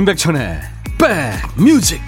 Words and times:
임백천의 0.00 0.58
백뮤직. 0.96 2.00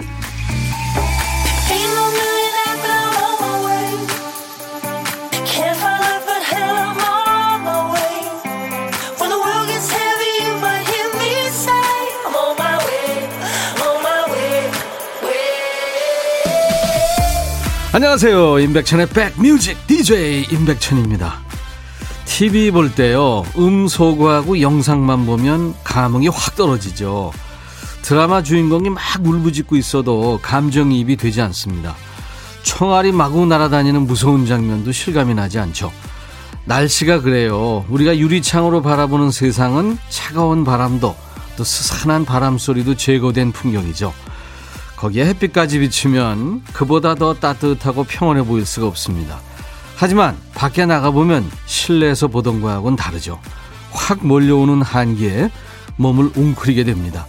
안녕하세요. 17.93 18.59
임백천의 18.59 19.09
백뮤직 19.09 19.85
DJ 19.85 20.47
임백천입니다. 20.51 21.41
TV 22.25 22.71
볼 22.71 22.95
때요 22.95 23.45
음소거하고 23.55 24.61
영상만 24.61 25.27
보면 25.27 25.75
감흥이 25.83 26.29
확 26.29 26.55
떨어지죠 26.55 27.31
드라마 28.03 28.43
주인공이 28.43 28.89
막 28.89 29.01
울부짖고 29.23 29.77
있어도 29.77 30.37
감정이입이 30.41 31.15
되지 31.15 31.41
않습니다. 31.41 31.95
총알이 32.61 33.13
마구 33.13 33.45
날아다니는 33.45 34.05
무서운 34.05 34.45
장면도 34.45 34.91
실감이 34.91 35.33
나지 35.33 35.57
않죠. 35.57 35.91
날씨가 36.65 37.21
그래요. 37.21 37.85
우리가 37.87 38.17
유리창으로 38.17 38.81
바라보는 38.81 39.31
세상은 39.31 39.97
차가운 40.09 40.65
바람도 40.65 41.15
또 41.55 41.63
스산한 41.63 42.25
바람 42.25 42.57
소리도 42.57 42.95
제거된 42.95 43.53
풍경이죠. 43.53 44.13
거기에 44.97 45.25
햇빛까지 45.27 45.79
비추면 45.79 46.63
그보다 46.73 47.15
더 47.15 47.33
따뜻하고 47.33 48.03
평온해 48.03 48.43
보일 48.43 48.65
수가 48.65 48.85
없습니다. 48.87 49.39
하지만 49.95 50.35
밖에 50.55 50.85
나가보면 50.85 51.49
실내에서 51.65 52.27
보던 52.27 52.61
거하고는 52.61 52.97
다르죠. 52.97 53.39
확 53.91 54.25
몰려오는 54.25 54.81
한기에 54.81 55.49
몸을 55.95 56.31
웅크리게 56.35 56.83
됩니다. 56.83 57.27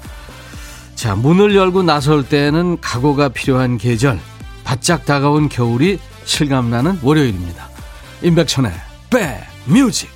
자, 1.04 1.14
문을 1.14 1.54
열고 1.54 1.82
나설 1.82 2.26
때는 2.26 2.80
각오가 2.80 3.28
필요한 3.28 3.76
계절, 3.76 4.18
바짝 4.64 5.04
다가온 5.04 5.50
겨울이 5.50 5.98
실감나는 6.24 7.00
월요일입니다. 7.02 7.68
임백천의 8.22 8.72
백뮤직. 9.66 10.08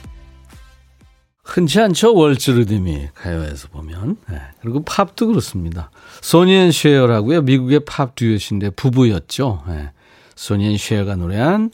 흔치 1.45 1.79
않죠, 1.79 2.15
왈츠 2.15 2.53
리듬이 2.53 3.09
가요에서 3.13 3.69
보면. 3.69 4.17
네. 4.31 4.41
그리고 4.63 4.83
팝도 4.83 5.27
그렇습니다. 5.27 5.91
소니앤 6.23 6.73
쉐어라고요. 6.73 7.43
미국의 7.43 7.81
팝 7.81 8.15
듀엣인데 8.15 8.71
부부였죠. 8.71 9.65
네. 9.69 9.91
소니앤 10.37 10.79
쉐어가 10.79 11.17
노래한 11.17 11.71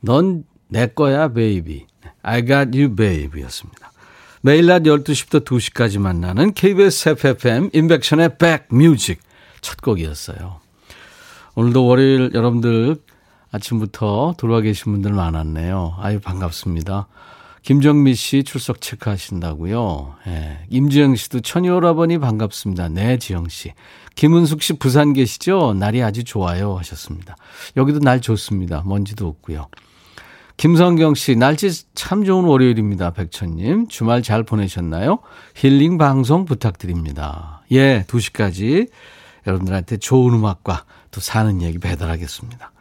넌 0.00 0.42
내 0.66 0.88
거야, 0.88 1.28
baby. 1.28 1.86
I 2.22 2.44
got 2.44 2.76
you, 2.76 2.92
baby 2.92 3.44
였습니다. 3.44 3.92
매일 4.40 4.66
낮 4.66 4.82
12시부터 4.82 5.44
2시까지 5.44 5.98
만나는 5.98 6.52
KBS 6.52 7.10
해피FM 7.10 7.70
임백천의 7.72 8.38
백뮤직 8.38 9.20
첫 9.60 9.80
곡이었어요. 9.80 10.60
오늘도 11.54 11.86
월요일 11.86 12.30
여러분들 12.34 12.96
아침부터 13.50 14.34
들어와 14.38 14.60
계신 14.60 14.92
분들 14.92 15.12
많았네요. 15.12 15.96
아유 15.98 16.20
반갑습니다. 16.20 17.08
김정미 17.62 18.14
씨 18.14 18.44
출석 18.44 18.80
체크하신다고요. 18.80 20.14
예. 20.28 20.60
임지영 20.70 21.16
씨도 21.16 21.40
천이오라버니 21.40 22.18
반갑습니다. 22.18 22.88
네, 22.88 23.18
지영 23.18 23.48
씨. 23.48 23.72
김은숙 24.14 24.62
씨 24.62 24.74
부산 24.74 25.12
계시죠? 25.12 25.74
날이 25.74 26.02
아주 26.02 26.24
좋아요 26.24 26.76
하셨습니다. 26.76 27.36
여기도 27.76 27.98
날 27.98 28.20
좋습니다. 28.20 28.82
먼지도 28.86 29.26
없고요. 29.26 29.66
김성경 30.58 31.14
씨, 31.14 31.36
날씨 31.36 31.84
참 31.94 32.24
좋은 32.24 32.44
월요일입니다. 32.44 33.12
백천님. 33.12 33.86
주말 33.86 34.24
잘 34.24 34.42
보내셨나요? 34.42 35.20
힐링 35.54 35.98
방송 35.98 36.46
부탁드립니다. 36.46 37.62
예, 37.70 38.04
2시까지 38.08 38.88
여러분들한테 39.46 39.98
좋은 39.98 40.34
음악과 40.34 40.84
또 41.12 41.20
사는 41.20 41.62
얘기 41.62 41.78
배달하겠습니다. 41.78 42.72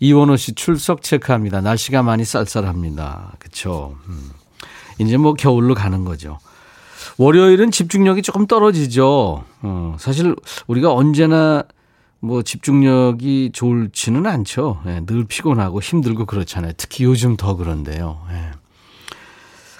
이원호 0.00 0.36
씨 0.36 0.56
출석 0.56 1.02
체크합니다. 1.02 1.60
날씨가 1.60 2.02
많이 2.02 2.24
쌀쌀합니다. 2.24 3.34
그쵸. 3.38 3.96
음. 4.08 4.30
이제 4.98 5.16
뭐 5.16 5.34
겨울로 5.34 5.74
가는 5.74 6.04
거죠. 6.04 6.40
월요일은 7.18 7.70
집중력이 7.70 8.22
조금 8.22 8.48
떨어지죠. 8.48 9.44
어, 9.62 9.96
사실 10.00 10.34
우리가 10.66 10.92
언제나 10.92 11.62
뭐 12.26 12.42
집중력이 12.42 13.50
좋지는 13.52 14.26
않죠. 14.26 14.80
예, 14.86 15.00
늘 15.06 15.24
피곤하고 15.24 15.80
힘들고 15.80 16.26
그렇잖아요. 16.26 16.72
특히 16.76 17.04
요즘 17.04 17.36
더 17.36 17.56
그런데요. 17.56 18.20
예. 18.30 18.50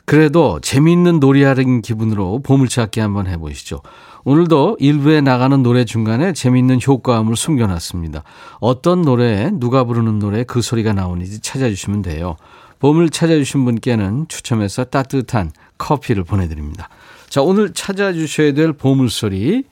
그래도 0.04 0.60
재미있는 0.60 1.18
놀이하는 1.18 1.82
기분으로 1.82 2.38
보물찾기 2.38 3.00
한번 3.00 3.26
해보시죠. 3.26 3.82
오늘도 4.24 4.76
일부에 4.78 5.20
나가는 5.20 5.60
노래 5.62 5.84
중간에 5.84 6.32
재미있는 6.32 6.78
효과음을 6.84 7.34
숨겨놨습니다. 7.34 8.22
어떤 8.60 9.02
노래에 9.02 9.50
누가 9.52 9.82
부르는 9.82 10.20
노래에 10.20 10.44
그 10.44 10.62
소리가 10.62 10.92
나오는지 10.92 11.40
찾아주시면 11.40 12.02
돼요. 12.02 12.36
보물 12.78 13.10
찾아주신 13.10 13.64
분께는 13.64 14.26
추첨해서 14.28 14.84
따뜻한 14.84 15.50
커피를 15.78 16.22
보내드립니다. 16.22 16.88
자, 17.28 17.42
오늘 17.42 17.72
찾아주셔야 17.72 18.52
될 18.52 18.72
보물소리 18.72 19.64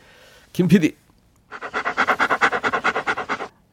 김 0.53 0.67
PD. 0.67 0.95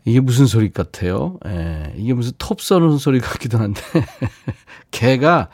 이게 0.05 0.19
무슨 0.19 0.45
소리 0.47 0.71
같아요? 0.71 1.37
예, 1.45 1.93
이게 1.95 2.13
무슨 2.13 2.33
톱 2.37 2.61
써는 2.61 2.97
소리 2.97 3.19
같기도 3.19 3.57
한데, 3.59 3.81
개가 4.91 5.49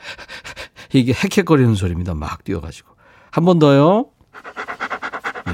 이게 0.94 1.12
헥헥거리는 1.14 1.76
소리입니다. 1.76 2.14
막 2.14 2.44
뛰어가지고. 2.44 2.90
한 3.32 3.44
번 3.46 3.60
더요. 3.60 4.06
네. 5.48 5.54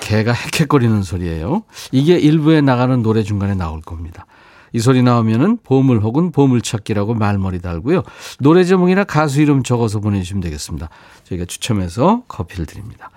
개가 0.00 0.32
헥헥거리는 0.32 1.02
소리예요. 1.02 1.64
이게 1.92 2.18
일부에 2.18 2.60
나가는 2.60 3.02
노래 3.02 3.22
중간에 3.22 3.54
나올 3.54 3.80
겁니다. 3.80 4.26
이 4.72 4.80
소리 4.80 5.02
나오면은 5.02 5.58
보물 5.62 6.00
혹은 6.00 6.32
보물찾기라고 6.32 7.14
말머리 7.14 7.60
달고요. 7.60 8.02
노래 8.40 8.64
제목이나 8.64 9.04
가수 9.04 9.40
이름 9.40 9.62
적어서 9.62 10.00
보내주시면 10.00 10.42
되겠습니다. 10.42 10.88
저희가 11.24 11.44
추첨해서 11.44 12.22
커피를 12.26 12.66
드립니다. 12.66 13.10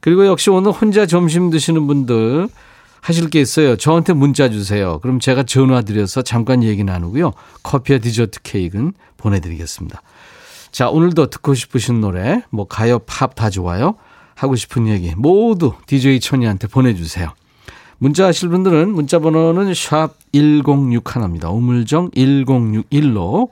그리고 0.00 0.26
역시 0.26 0.48
오늘 0.50 0.70
혼자 0.72 1.04
점심 1.04 1.50
드시는 1.50 1.86
분들 1.86 2.48
하실 3.00 3.30
게 3.30 3.40
있어요. 3.40 3.76
저한테 3.76 4.12
문자 4.12 4.48
주세요. 4.48 4.98
그럼 5.00 5.20
제가 5.20 5.44
전화 5.44 5.82
드려서 5.82 6.22
잠깐 6.22 6.62
얘기 6.62 6.84
나누고요. 6.84 7.32
커피와 7.62 7.98
디저트 7.98 8.42
케이크는 8.42 8.92
보내드리겠습니다. 9.16 10.02
자, 10.72 10.90
오늘도 10.90 11.30
듣고 11.30 11.54
싶으신 11.54 12.00
노래, 12.00 12.42
뭐 12.50 12.66
가요, 12.66 12.98
팝 13.00 13.34
다 13.34 13.50
좋아요. 13.50 13.94
하고 14.34 14.54
싶은 14.56 14.86
얘기 14.88 15.14
모두 15.16 15.72
DJ 15.86 16.20
천이한테 16.20 16.68
보내주세요. 16.68 17.32
문자 17.98 18.26
하실 18.26 18.50
분들은 18.50 18.90
문자 18.92 19.18
번호는 19.18 19.72
샵 19.72 20.10
1061입니다. 20.32 21.50
우물정 21.52 22.10
1061로 22.10 23.48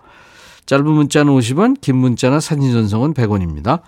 짧은 0.66 0.87
문자는 0.87 1.33
50원, 1.33 1.81
긴 1.81 1.97
문자나 1.97 2.41
사진 2.41 2.72
전송은 2.72 3.15
100원입니다. 3.15 3.81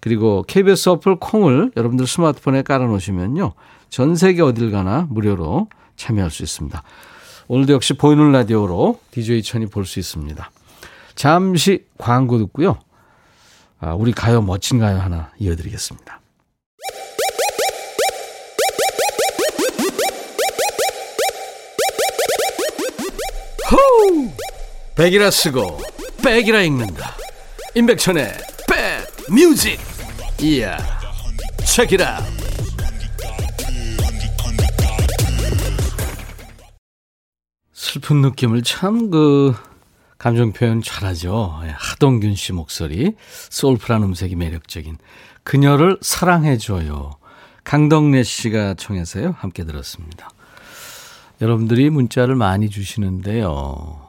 그리고 0.00 0.44
KBS 0.46 0.90
어플 0.90 1.16
콩을 1.16 1.72
여러분들 1.76 2.06
스마트폰에 2.06 2.62
깔아 2.62 2.86
놓으시면요. 2.86 3.54
전 3.90 4.16
세계 4.16 4.42
어딜 4.42 4.70
가나 4.70 5.06
무료로 5.10 5.68
참여할 5.96 6.30
수 6.30 6.42
있습니다. 6.42 6.82
오늘도 7.48 7.72
역시 7.74 7.92
보이는 7.94 8.32
라디오로 8.32 9.00
DJ 9.10 9.42
천이 9.42 9.66
볼 9.66 9.84
수 9.84 9.98
있습니다. 10.00 10.50
잠시 11.14 11.84
광고 11.98 12.38
듣고요. 12.38 12.78
아, 13.80 13.94
우리 13.94 14.12
가요 14.12 14.42
멋진 14.42 14.78
가요 14.78 14.98
하나 14.98 15.30
이어드리겠습니다. 15.38 16.20
호우! 23.70 24.30
백이라 24.96 25.30
쓰고 25.30 25.80
백이라 26.22 26.62
읽는다. 26.62 27.14
임백천의 27.74 28.32
백 28.68 29.06
뮤직. 29.32 29.78
이야. 30.40 30.76
체키라. 31.64 32.20
슬픈 37.94 38.22
느낌을 38.22 38.62
참 38.62 39.08
그 39.08 39.54
감정 40.18 40.52
표현 40.52 40.82
잘하죠. 40.82 41.60
예, 41.64 41.74
하동균 41.76 42.34
씨 42.34 42.52
목소리, 42.52 43.14
소울풀한 43.50 44.02
음색이 44.02 44.34
매력적인 44.34 44.96
그녀를 45.44 45.98
사랑해줘요. 46.00 47.12
강덕래 47.62 48.24
씨가 48.24 48.74
청해서요. 48.74 49.36
함께 49.38 49.64
들었습니다. 49.64 50.28
여러분들이 51.40 51.88
문자를 51.90 52.34
많이 52.34 52.68
주시는데요. 52.68 54.00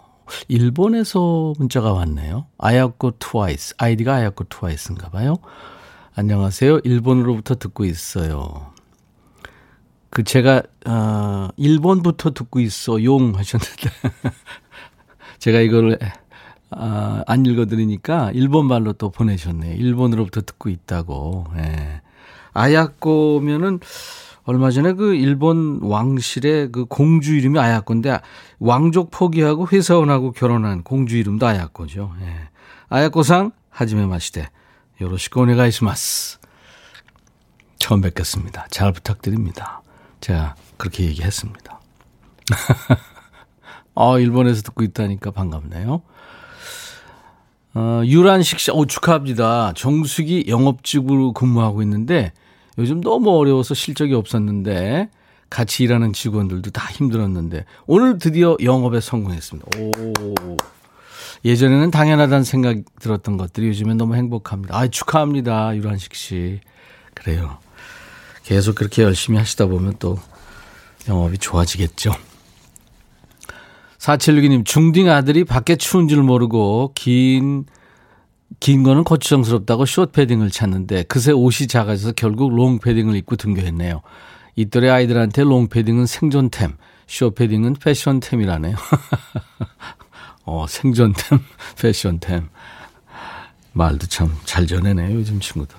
일본에서 0.48 1.54
문자가 1.60 1.94
왔네요. 1.94 2.48
아야코 2.58 3.20
트와이스. 3.20 3.76
아이디가 3.78 4.16
아야코 4.16 4.46
트와이스인가 4.46 5.10
봐요. 5.10 5.36
안녕하세요. 6.16 6.80
일본으로부터 6.84 7.54
듣고 7.56 7.86
있어요. 7.86 8.74
그 10.16 10.24
제가 10.24 10.64
어 10.86 11.50
1번부터 11.60 12.34
듣고 12.34 12.62
있어 12.62 13.04
용 13.04 13.36
하셨는데 13.36 13.90
제가 15.40 15.60
이거를 15.60 16.00
아, 16.72 17.22
안 17.28 17.46
읽어드리니까 17.46 18.32
일본 18.34 18.66
말로 18.66 18.94
또 18.94 19.10
보내셨네요. 19.12 19.76
일본으로부터 19.76 20.40
듣고 20.44 20.70
있다고. 20.70 21.48
예. 21.58 22.02
아야코면은 22.54 23.82
얼마 24.46 24.72
전에 24.72 24.94
그 24.94 25.16
일본 25.16 25.82
왕실의 25.82 26.72
그 26.72 26.86
공주 26.86 27.36
이름이 27.36 27.60
아야코인데 27.60 28.18
왕족 28.60 29.12
포기하고 29.12 29.68
회사원하고 29.68 30.32
결혼한 30.32 30.84
공주 30.84 31.18
이름도 31.18 31.46
아야코죠. 31.46 32.14
예. 32.22 32.36
아야코상 32.88 33.52
하지메 33.70 34.06
마시대 34.06 34.48
요로시코 35.02 35.42
오네가이시마스. 35.42 36.38
처음 37.80 38.00
뵙겠습니다. 38.00 38.68
잘 38.70 38.94
부탁드립니다. 38.94 39.82
제가 40.22 40.56
그렇게 40.78 41.04
얘기했습니다. 41.06 41.80
아, 43.96 44.20
일본에서 44.20 44.62
듣고 44.62 44.84
있다니까 44.84 45.32
반갑네요. 45.32 46.02
어, 47.76 48.02
유란식 48.06 48.60
씨, 48.60 48.72
어, 48.72 48.86
축하합니다. 48.86 49.74
정수기 49.76 50.46
영업직으로 50.48 51.34
근무하고 51.34 51.82
있는데 51.82 52.32
요즘 52.78 53.02
너무 53.02 53.32
어려워서 53.38 53.74
실적이 53.74 54.14
없었는데 54.16 55.10
같이 55.50 55.84
일하는 55.84 56.12
직원들도 56.14 56.72
다 56.72 56.90
힘들었는데 56.92 57.66
오늘 57.86 58.18
드디어 58.18 58.58
영업에 58.62 59.00
성공했습니다. 59.00 59.68
오. 59.80 60.58
예전에는 61.44 61.92
당연하다는 61.92 62.44
생각이 62.44 62.84
들었던 63.00 63.38
것들이 63.38 63.68
요즘엔 63.68 63.98
너무 63.98 64.16
행복합니다. 64.16 64.76
아, 64.76 64.88
축하합니다. 64.88 65.76
유란식 65.76 66.16
씨. 66.16 66.60
그래요. 67.14 67.60
계속 68.46 68.76
그렇게 68.76 69.02
열심히 69.02 69.40
하시다 69.40 69.66
보면 69.66 69.96
또 69.98 70.20
영업이 71.10 71.40
좋아지겠죠. 71.40 72.14
4762님, 73.98 74.64
중딩 74.66 75.10
아들이 75.10 75.44
밖에 75.44 75.76
추운 75.76 76.08
줄 76.08 76.22
모르고 76.22 76.92
긴, 76.94 77.66
긴 78.60 78.84
거는 78.84 79.04
거추장스럽다고 79.04 79.88
숏 79.88 80.12
패딩을 80.12 80.52
찾는데 80.52 81.04
그새 81.04 81.32
옷이 81.32 81.68
작아져서 81.68 82.12
결국 82.12 82.54
long 82.56 82.78
패딩을 82.78 83.16
입고 83.16 83.36
등교했네요. 83.36 84.02
이 84.56 84.66
또래 84.66 84.90
아이들한테 84.90 85.44
long 85.44 85.68
패딩은 85.68 86.06
생존템, 86.06 86.78
숏 87.08 87.34
패딩은 87.34 87.78
패션템이라네요. 87.82 88.76
어, 90.46 90.68
생존템, 90.68 91.40
패션템. 91.82 92.50
말도 93.74 94.06
참 94.08 94.32
잘 94.46 94.68
전해네요, 94.68 95.16
요즘 95.16 95.40
친구들. 95.40 95.76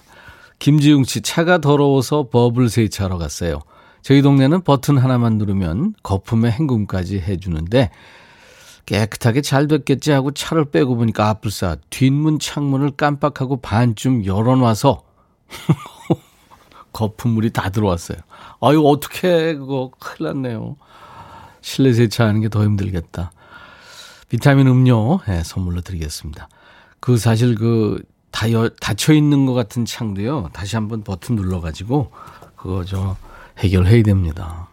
김지웅 0.58 1.04
씨, 1.04 1.20
차가 1.20 1.58
더러워서 1.58 2.28
버블 2.30 2.68
세차하러 2.68 3.18
갔어요. 3.18 3.60
저희 4.02 4.22
동네는 4.22 4.62
버튼 4.62 4.98
하나만 4.98 5.36
누르면 5.38 5.94
거품의 6.02 6.52
헹굼까지 6.52 7.18
해주는데 7.20 7.90
깨끗하게 8.86 9.40
잘 9.42 9.66
됐겠지 9.66 10.12
하고 10.12 10.30
차를 10.30 10.66
빼고 10.70 10.94
보니까 10.94 11.28
아뿔싸 11.28 11.76
뒷문 11.90 12.38
창문을 12.38 12.92
깜빡하고 12.92 13.60
반쯤 13.60 14.24
열어놔서 14.24 15.02
거품물이 16.92 17.50
다 17.50 17.70
들어왔어요. 17.70 18.18
아유 18.60 18.82
어떻게 18.86 19.54
그거 19.56 19.90
큰일 19.98 20.28
났네요. 20.28 20.76
실내 21.60 21.92
세차하는 21.92 22.40
게 22.42 22.48
더 22.48 22.62
힘들겠다. 22.62 23.32
비타민 24.28 24.68
음료 24.68 25.18
네, 25.26 25.42
선물로 25.42 25.80
드리겠습니다. 25.80 26.48
그 27.00 27.16
사실 27.16 27.56
그 27.56 28.00
다 28.31 28.46
닫혀 28.81 29.12
있는 29.14 29.46
것 29.46 29.55
같은 29.55 29.84
창도요. 29.84 30.50
다시 30.52 30.76
한번 30.76 31.02
버튼 31.02 31.37
눌러가지고 31.37 32.11
그거 32.56 32.84
저 32.84 33.17
해결해야 33.58 34.02
됩니다. 34.02 34.69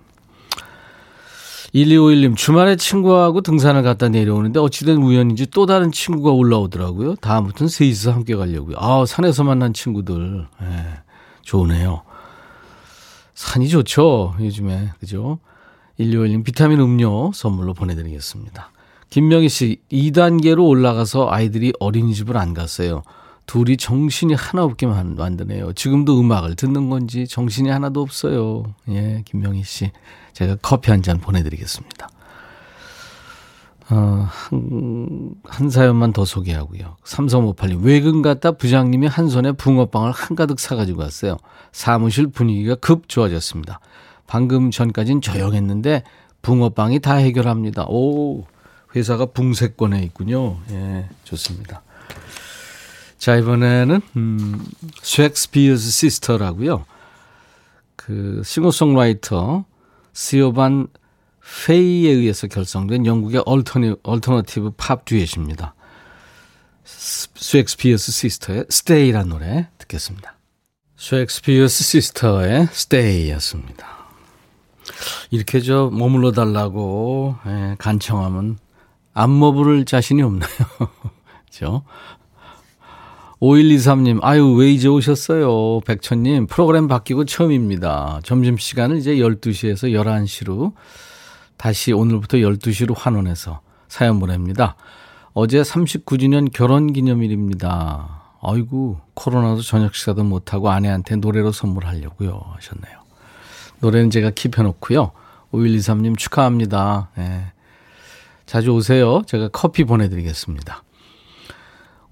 1251님, 1.74 2.36
주말에 2.36 2.76
친구하고 2.76 3.42
등산을 3.42 3.82
갔다 3.82 4.08
내려오는데 4.08 4.60
어찌된 4.60 4.98
우연인지 4.98 5.48
또 5.48 5.66
다른 5.66 5.92
친구가 5.92 6.32
올라오더라고요. 6.32 7.16
다음부터는 7.16 7.68
셋이서 7.68 8.12
함께 8.12 8.36
가려고요. 8.36 8.76
아, 8.78 9.06
산에서 9.08 9.44
만난 9.44 9.74
친구들. 9.74 10.46
예, 10.62 11.02
좋으네요. 11.42 12.04
산이 13.34 13.70
좋죠, 13.70 14.36
요즘에. 14.40 14.92
그죠? 15.00 15.40
1251님, 16.00 16.44
비타민 16.44 16.80
음료 16.80 17.32
선물로 17.34 17.74
보내드리겠습니다. 17.74 18.72
김명희 19.10 19.50
씨, 19.50 19.82
2단계로 19.92 20.68
올라가서 20.68 21.30
아이들이 21.32 21.74
어린이집을 21.80 22.38
안 22.38 22.54
갔어요. 22.54 23.02
둘이 23.46 23.78
정신이 23.78 24.34
하나 24.36 24.64
없게 24.64 24.86
만드네요. 24.88 25.74
지금도 25.74 26.20
음악을 26.20 26.56
듣는 26.56 26.90
건지 26.90 27.28
정신이 27.28 27.70
하나도 27.70 28.02
없어요. 28.02 28.64
예, 28.90 29.22
김명희 29.26 29.64
씨. 29.64 29.92
제가 30.34 30.58
커피 30.62 30.92
한 30.92 31.02
잔 31.04 31.20
보내드리겠습니다. 31.20 32.08
어, 33.90 34.28
한, 34.30 35.36
한 35.44 35.70
사연만 35.70 36.14
더 36.14 36.24
소개하고요. 36.24 36.96
삼성오팔님, 37.04 37.84
외근 37.84 38.22
갔다 38.22 38.54
부장님이 38.54 39.08
한 39.08 39.28
손에 39.28 39.52
붕어빵을 39.52 40.12
한가득 40.12 40.60
사가지고 40.60 41.02
왔어요. 41.02 41.38
사무실 41.74 42.28
분위기가 42.28 42.76
급 42.76 43.10
좋아졌습니다. 43.10 43.82
방금 44.26 44.72
전까진 44.72 45.20
조용했는데 45.20 46.04
붕어빵이 46.42 47.00
다 47.00 47.16
해결합니다. 47.16 47.86
오, 47.90 48.46
회사가 48.96 49.28
붕세권에 49.28 50.02
있군요. 50.04 50.58
예, 50.72 51.10
좋습니다. 51.26 51.82
자, 53.24 53.38
이번에는, 53.38 54.02
음, 54.18 54.66
셰익스피어스 55.02 55.92
시스터라고요. 55.92 56.84
그, 57.96 58.42
싱어송라이터, 58.44 59.64
시오반 60.12 60.88
페이에 61.66 62.12
의해서 62.12 62.48
결성된 62.48 63.06
영국의 63.06 63.44
얼터니, 63.46 63.96
얼터너티브 64.04 64.72
팝 64.76 65.06
듀엣입니다. 65.06 65.74
셰익스피어스 66.84 68.12
시스터의 68.12 68.66
Stay란 68.70 69.30
노래 69.30 69.70
듣겠습니다. 69.78 70.36
셰익스피어스 70.98 71.82
시스터의 71.82 72.68
Stay였습니다. 72.74 73.88
이렇게 75.32 75.62
저 75.62 75.90
머물러 75.94 76.34
달라고 76.34 77.38
예, 77.48 77.76
간청하면 77.80 78.58
안 79.14 79.40
머부를 79.40 79.86
자신이 79.86 80.22
없나요? 80.24 80.50
그죠? 81.50 81.86
5123님, 83.44 84.20
아유, 84.22 84.54
왜 84.54 84.72
이제 84.72 84.88
오셨어요? 84.88 85.82
백천님, 85.82 86.48
프로그램 86.48 86.88
바뀌고 86.88 87.26
처음입니다. 87.26 88.22
점심시간을 88.24 88.96
이제 88.96 89.16
12시에서 89.16 89.92
11시로, 89.92 90.72
다시 91.58 91.92
오늘부터 91.92 92.38
12시로 92.38 92.96
환원해서 92.96 93.60
사연 93.90 94.22
보냅니다. 94.22 94.78
어제 95.34 95.62
39주년 95.62 96.54
결혼 96.54 96.94
기념일입니다. 96.94 98.22
아이고, 98.42 99.02
코로나도 99.14 99.62
저녁 99.62 99.94
식사도 99.94 100.24
못하고 100.24 100.70
아내한테 100.70 101.18
노래로 101.18 101.52
선물하려고요. 101.52 102.46
하셨네요. 102.56 102.98
노래는 103.82 104.10
제가 104.10 104.32
킵해놓고요. 104.32 105.12
5123님 105.52 106.18
축하합니다. 106.18 107.10
네. 107.18 107.48
자주 108.46 108.72
오세요. 108.72 109.22
제가 109.28 109.50
커피 109.50 109.84
보내드리겠습니다. 109.84 110.84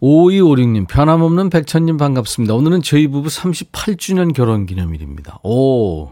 5256님, 0.01 0.87
변함없는 0.87 1.51
백천님 1.51 1.97
반갑습니다. 1.97 2.55
오늘은 2.55 2.81
저희 2.81 3.07
부부 3.07 3.29
38주년 3.29 4.33
결혼 4.33 4.65
기념일입니다. 4.65 5.39
오, 5.43 6.09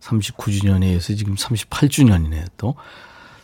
39주년에 0.00 0.92
이어서 0.92 1.14
지금 1.14 1.34
38주년이네요, 1.34 2.44
또. 2.58 2.74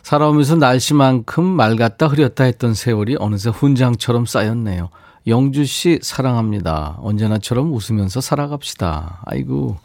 살아오면서 0.03 0.57
날씨만큼 0.57 1.43
맑았다 1.43 2.05
흐렸다 2.05 2.43
했던 2.43 2.75
세월이 2.75 3.15
어느새 3.19 3.49
훈장처럼 3.49 4.27
쌓였네요. 4.27 4.89
영주 5.25 5.65
씨 5.65 5.97
사랑합니다. 6.03 6.97
언제나처럼 6.99 7.73
웃으면서 7.73 8.21
살아갑시다. 8.21 9.23
아이고, 9.25 9.79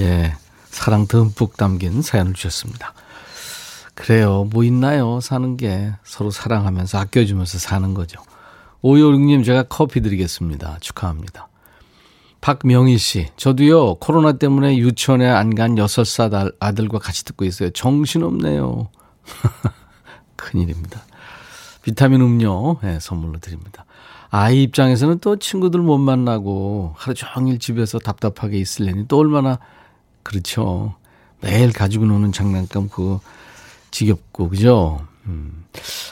예, 0.00 0.34
사랑 0.66 1.06
듬뿍 1.06 1.56
담긴 1.56 2.02
사연을 2.02 2.34
주셨습니다. 2.34 2.92
그래요. 3.94 4.46
뭐 4.50 4.64
있나요? 4.64 5.20
사는 5.20 5.56
게 5.56 5.92
서로 6.04 6.30
사랑하면서 6.30 6.98
아껴주면서 6.98 7.58
사는 7.58 7.94
거죠. 7.94 8.20
오요육님 8.86 9.42
제가 9.44 9.62
커피 9.62 10.02
드리겠습니다. 10.02 10.76
축하합니다. 10.78 11.48
박명희 12.42 12.98
씨, 12.98 13.28
저도요, 13.38 13.94
코로나 13.94 14.32
때문에 14.32 14.76
유치원에 14.76 15.26
안 15.26 15.54
간 15.54 15.76
6살 15.76 16.54
아들과 16.60 16.98
같이 16.98 17.24
듣고 17.24 17.46
있어요. 17.46 17.70
정신없네요. 17.70 18.90
큰일입니다. 20.36 21.00
비타민 21.80 22.20
음료, 22.20 22.78
네, 22.82 23.00
선물로 23.00 23.38
드립니다. 23.38 23.86
아이 24.28 24.64
입장에서는 24.64 25.20
또 25.20 25.36
친구들 25.36 25.80
못 25.80 25.96
만나고 25.96 26.92
하루 26.98 27.14
종일 27.14 27.58
집에서 27.58 27.98
답답하게 27.98 28.58
있을래니 28.58 29.08
또 29.08 29.16
얼마나, 29.16 29.58
그렇죠. 30.22 30.94
매일 31.40 31.72
가지고 31.72 32.04
노는 32.04 32.32
장난감 32.32 32.90
그거 32.90 33.20
지겹고, 33.90 34.50
그죠? 34.50 35.00
음. 35.26 35.64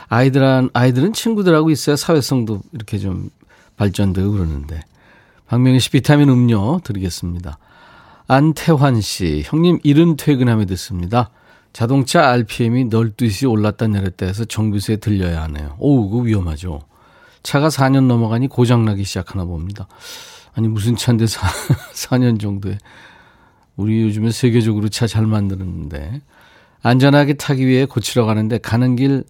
아이들은, 0.09 0.71
아이들은 0.73 1.12
친구들하고 1.12 1.71
있어야 1.71 1.97
사회성도 1.97 2.61
이렇게 2.73 2.99
좀 2.99 3.31
발전되고 3.76 4.31
그러는데. 4.33 4.81
박명희 5.47 5.81
씨 5.81 5.90
비타민 5.90 6.28
음료 6.31 6.81
드리겠습니다. 6.83 7.59
안태환 8.26 9.00
씨, 9.00 9.42
형님 9.45 9.81
이른 9.83 10.16
퇴근함에 10.16 10.64
듣습니다. 10.66 11.31
자동차 11.73 12.31
RPM이 12.31 12.88
12시 12.90 13.50
올랐다 13.50 13.87
내렸다 13.88 14.26
해서 14.26 14.45
정비소에 14.45 14.97
들려야 14.97 15.42
하네요. 15.42 15.76
오우, 15.78 16.09
그거 16.11 16.23
위험하죠. 16.23 16.81
차가 17.42 17.69
4년 17.69 18.07
넘어가니 18.07 18.49
고장나기 18.49 19.04
시작하나 19.04 19.45
봅니다. 19.45 19.88
아니 20.54 20.69
무슨 20.69 20.97
차인데 20.97 21.26
4, 21.26 21.47
4년 21.95 22.38
정도에 22.40 22.78
우리 23.76 24.02
요즘에 24.02 24.31
세계적으로 24.31 24.88
차 24.88 25.07
잘 25.07 25.26
만드는데 25.26 26.21
안전하게 26.82 27.34
타기 27.34 27.66
위해 27.66 27.84
고치러 27.84 28.24
가는데 28.24 28.58
가는 28.58 28.96
길 28.96 29.24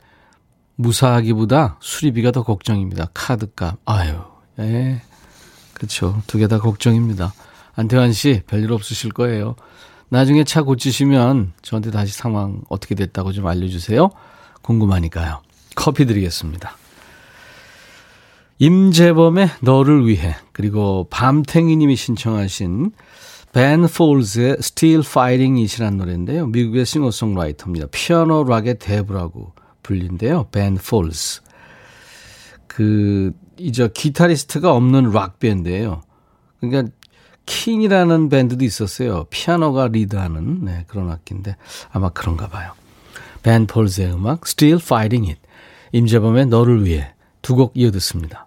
무사하기보다 0.77 1.77
수리비가 1.81 2.31
더 2.31 2.43
걱정입니다. 2.43 3.09
카드값. 3.15 3.79
아유, 3.85 4.15
예. 4.59 5.03
그렇죠. 5.75 6.23
두 6.27 6.39
개 6.39 6.47
다 6.49 6.59
걱정입니다. 6.59 7.33
안태환 7.75 8.13
씨, 8.13 8.43
별일 8.47 8.73
없으실 8.73 9.13
거예요. 9.13 9.55
나중에 10.09 10.45
차 10.45 10.63
고치시면 10.63 11.53
저한테 11.63 11.91
다시 11.91 12.13
상황 12.13 12.61
어떻게 12.69 12.95
됐다고 12.95 13.33
좀 13.33 13.47
알려주세요. 13.47 14.11
궁금하니까요. 14.63 15.41
커피 15.75 16.05
드리겠습니다. 16.07 16.77
임재범의 18.59 19.49
너를 19.61 20.07
위해 20.07 20.37
그리고 20.53 21.07
밤탱이님이 21.11 21.97
신청하신 21.97 22.93
벤 23.53 23.87
폴즈의 23.87 24.57
Still 24.61 25.03
Fighting 25.07 25.61
It이라는 25.61 25.99
노래인데요. 25.99 26.47
미국의 26.47 26.87
싱어송라이터입니다. 26.87 27.87
피아노 27.91 28.45
락의 28.45 28.79
대부라고 28.79 29.53
불린데요. 29.83 30.49
벤 30.51 30.77
폴즈. 30.77 31.43
그, 32.67 33.33
이제 33.59 33.91
기타리스트가 33.93 34.73
없는 34.73 35.11
락 35.13 35.39
밴드예요. 35.39 36.01
그러니까 36.61 36.91
킨이라는 37.45 38.29
밴드도 38.31 38.65
있었어요. 38.65 39.25
피아노가 39.29 39.89
리드하는 39.89 40.65
네, 40.65 40.85
그런 40.87 41.11
악기인데 41.11 41.57
아마 41.91 42.09
그런가 42.09 42.49
봐요. 42.49 42.73
벤 43.43 43.67
폴즈의 43.67 44.13
음악 44.15 44.43
Still 44.47 44.81
Fighting 44.83 45.29
It. 45.29 45.41
임재범의 45.93 46.47
너를 46.47 46.87
위해 46.87 47.13
두 47.43 47.55
곡 47.57 47.73
이어 47.75 47.91
듣습니다. 47.91 48.47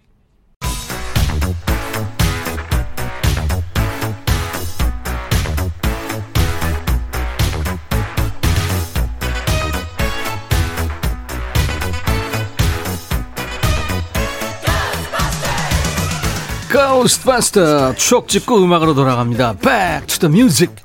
고스트바스터 17.01 17.95
추억 17.95 18.27
찍고 18.27 18.63
음악으로 18.63 18.93
돌아갑니다. 18.93 19.53
Back 19.53 20.05
to 20.05 20.19
the 20.19 20.31
music. 20.31 20.75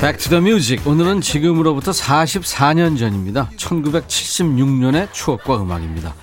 Back 0.00 0.18
to 0.18 0.30
the 0.30 0.38
music. 0.38 0.88
오늘은 0.88 1.20
지금으로부터 1.20 1.90
44년 1.90 2.98
전입니다. 2.98 3.50
1976년의 3.58 5.12
추억과 5.12 5.60
음악입니다. 5.60 6.14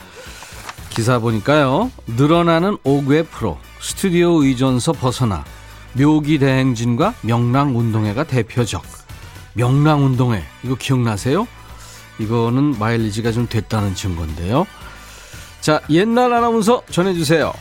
기사 0.89 1.19
보니까요. 1.19 1.91
늘어나는 2.07 2.77
5개 2.77 3.27
프로, 3.29 3.59
스튜디오 3.79 4.41
의존서 4.41 4.93
벗어나, 4.93 5.45
묘기 5.93 6.39
대행진과 6.39 7.13
명랑운동회가 7.21 8.23
대표적. 8.23 8.81
명랑운동회, 9.53 10.43
이거 10.63 10.73
기억나세요? 10.73 11.47
이거는 12.21 12.77
마일리지가 12.77 13.31
좀 13.31 13.47
됐다는 13.47 13.95
증거인데요. 13.95 14.65
자, 15.59 15.81
옛날 15.89 16.33
아나운서 16.33 16.83
전해주세요. 16.89 17.53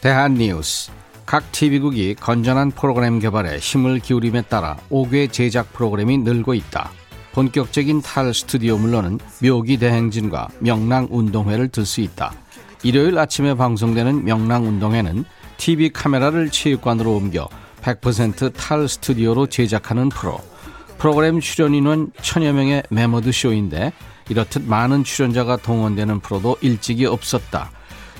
대한뉴스. 0.00 0.90
각 1.24 1.50
TV국이 1.52 2.14
건전한 2.14 2.70
프로그램 2.70 3.18
개발에 3.18 3.58
힘을 3.58 4.00
기울임에 4.00 4.42
따라 4.42 4.76
5개 4.90 5.32
제작 5.32 5.72
프로그램이 5.72 6.18
늘고 6.18 6.54
있다. 6.54 6.90
본격적인 7.32 8.02
탈 8.02 8.34
스튜디오 8.34 8.76
물론은 8.76 9.18
묘기 9.42 9.78
대행진과 9.78 10.48
명랑 10.58 11.08
운동회를 11.10 11.68
들 11.68 11.86
수 11.86 12.02
있다. 12.02 12.34
일요일 12.82 13.18
아침에 13.18 13.54
방송되는 13.54 14.24
명랑 14.24 14.66
운동회는 14.66 15.24
TV 15.56 15.90
카메라를 15.90 16.50
체육관으로 16.50 17.14
옮겨 17.14 17.48
100% 17.82 18.43
탈 18.43 18.88
스튜디오로 18.88 19.46
제작하는 19.46 20.08
프로. 20.08 20.40
프로그램 21.02 21.40
출연 21.40 21.79
인원 21.79 22.12
천여 22.22 22.52
명의 22.52 22.84
매머드 22.88 23.32
쇼인데 23.32 23.92
이렇듯 24.28 24.62
많은 24.62 25.02
출연자가 25.02 25.56
동원되는 25.56 26.20
프로도 26.20 26.58
일찍이 26.60 27.06
없었다. 27.06 27.72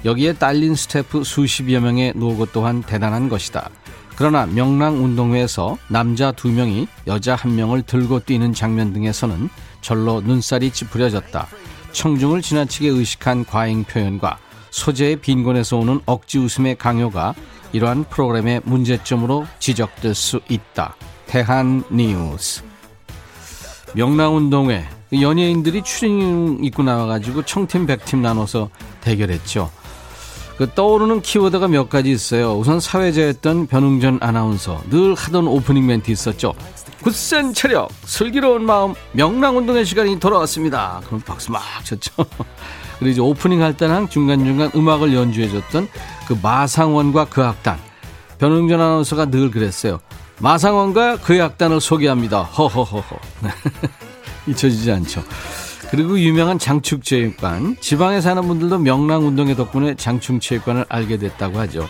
여기에 0.05 0.33
딸린 0.33 0.75
스태프 0.75 1.23
수십여 1.23 1.79
명의 1.79 2.13
노고 2.17 2.47
또한 2.47 2.83
대단한 2.83 3.29
것이다. 3.29 3.71
그러나 4.17 4.47
명랑운동회에서 4.47 5.79
남자 5.87 6.33
두 6.33 6.49
명이 6.49 6.89
여자 7.07 7.37
한 7.37 7.55
명을 7.55 7.83
들고 7.83 8.19
뛰는 8.19 8.53
장면 8.53 8.93
등에서는 8.93 9.49
절로 9.81 10.21
눈살이 10.21 10.73
찌푸려졌다. 10.73 11.47
청중을 11.93 12.43
지나치게 12.43 12.89
의식한 12.89 13.45
과잉 13.45 13.85
표현과 13.85 14.39
소재의 14.71 15.21
빈곤에서 15.21 15.77
오는 15.77 16.01
억지 16.05 16.39
웃음의 16.39 16.79
강요가 16.79 17.33
이러한 17.73 18.07
프로그램의 18.11 18.63
문제점으로 18.65 19.47
지적될 19.61 20.17
수 20.17 20.41
있다. 20.49 20.97
대한 21.29 21.85
뉴스. 21.89 22.72
명랑운동회 23.95 24.85
연예인들이 25.21 25.83
추리닝 25.83 26.65
입고 26.65 26.83
나와가지고 26.83 27.43
청팀 27.43 27.87
백팀 27.87 28.23
나눠서 28.23 28.71
대결했죠. 29.01 29.71
그 30.57 30.71
떠오르는 30.75 31.23
키워드가 31.23 31.69
몇 31.69 31.89
가지 31.89 32.11
있어요. 32.11 32.55
우선 32.55 32.79
사회자였던 32.79 33.67
변웅전 33.67 34.19
아나운서 34.21 34.81
늘 34.91 35.15
하던 35.15 35.47
오프닝 35.49 35.87
멘트 35.87 36.11
있었죠. 36.11 36.55
굳센 37.03 37.53
체력, 37.53 37.91
슬기로운 38.05 38.65
마음, 38.65 38.95
명랑운동의 39.13 39.85
시간이 39.85 40.21
돌아왔습니다. 40.21 41.01
그럼 41.07 41.21
박수 41.21 41.51
막 41.51 41.63
쳤죠. 41.85 42.13
그리고 42.99 43.11
이제 43.11 43.21
오프닝 43.21 43.61
할 43.63 43.77
때는 43.77 44.09
중간중간 44.09 44.71
음악을 44.77 45.13
연주해줬던 45.13 45.89
그 46.29 46.39
마상원과 46.41 47.27
그 47.27 47.43
악단. 47.43 47.79
변웅전 48.39 48.81
아나운서가 48.81 49.27
늘 49.27 49.51
그랬어요. 49.51 50.01
마상원과 50.41 51.19
그의 51.19 51.41
악단을 51.41 51.81
소개합니다. 51.81 52.43
허허허허. 52.43 53.17
잊혀지지 54.49 54.91
않죠. 54.91 55.23
그리고 55.91 56.19
유명한 56.19 56.59
장축체육관. 56.59 57.77
지방에 57.81 58.21
사는 58.21 58.43
분들도 58.47 58.79
명랑운동회 58.79 59.55
덕분에 59.55 59.95
장충체육관을 59.95 60.87
알게 60.89 61.19
됐다고 61.19 61.59
하죠. 61.61 61.87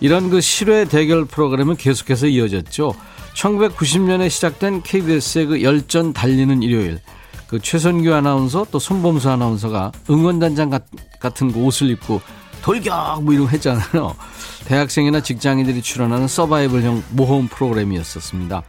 이런 0.00 0.30
그 0.30 0.40
실외 0.40 0.84
대결 0.84 1.24
프로그램은 1.24 1.76
계속해서 1.76 2.26
이어졌죠. 2.26 2.94
1990년에 3.34 4.28
시작된 4.30 4.82
KBS의 4.82 5.46
그 5.46 5.62
열전 5.62 6.12
달리는 6.12 6.62
일요일. 6.62 7.00
그 7.46 7.58
최선규 7.58 8.12
아나운서 8.12 8.66
또 8.70 8.78
손범수 8.78 9.28
아나운서가 9.28 9.92
응원단장 10.08 10.70
같은 11.18 11.54
옷을 11.54 11.90
입고 11.90 12.20
돌격 12.62 13.22
뭐 13.24 13.32
이런 13.32 13.46
거 13.46 13.50
했잖아요. 13.50 14.14
대학생이나 14.66 15.20
직장인들이 15.20 15.82
출연하는 15.82 16.28
서바이벌형 16.28 17.02
모험 17.10 17.48
프로그램이었었습니다. 17.48 18.62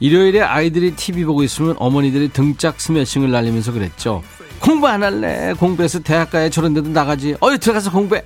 일요일에 0.00 0.40
아이들이 0.40 0.96
TV 0.96 1.24
보고 1.24 1.42
있으면 1.42 1.76
어머니들이 1.78 2.28
등짝 2.28 2.80
스매싱을 2.80 3.30
날리면서 3.30 3.72
그랬죠. 3.72 4.22
공부 4.60 4.86
안 4.86 5.02
할래. 5.02 5.52
공부해서 5.54 6.00
대학 6.00 6.30
가야 6.30 6.48
저런 6.48 6.74
데도 6.74 6.90
나가지. 6.90 7.36
어이 7.40 7.58
들어가서 7.58 7.90
공부해. 7.90 8.22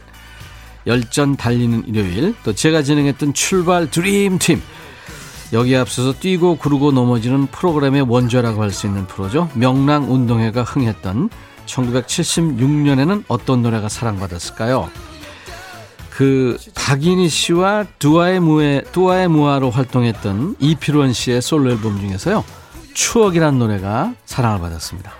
열전 0.86 1.36
달리는 1.36 1.84
일요일 1.86 2.34
또 2.44 2.54
제가 2.54 2.82
진행했던 2.82 3.34
출발 3.34 3.90
드림팀 3.90 4.62
여기 5.52 5.76
앞서서 5.76 6.12
뛰고 6.18 6.56
구르고 6.56 6.92
넘어지는 6.92 7.46
프로그램의 7.48 8.02
원조라고 8.02 8.62
할 8.62 8.70
수 8.70 8.86
있는 8.86 9.06
프로죠. 9.06 9.50
명랑 9.54 10.10
운동회가 10.12 10.62
흥했던 10.62 11.30
1976년에는 11.68 13.24
어떤 13.28 13.62
노래가 13.62 13.88
사랑받았을까요? 13.88 14.90
그 16.10 16.56
박인희 16.74 17.28
씨와 17.28 17.84
두아의 18.00 18.40
무에 18.40 18.82
두아의 18.90 19.28
무아로 19.28 19.70
활동했던 19.70 20.56
이필원 20.58 21.12
씨의 21.12 21.40
솔로 21.40 21.70
앨범 21.70 22.00
중에서요. 22.00 22.44
추억이란 22.94 23.60
노래가 23.60 24.14
사랑을 24.24 24.58
받았습니다. 24.58 25.12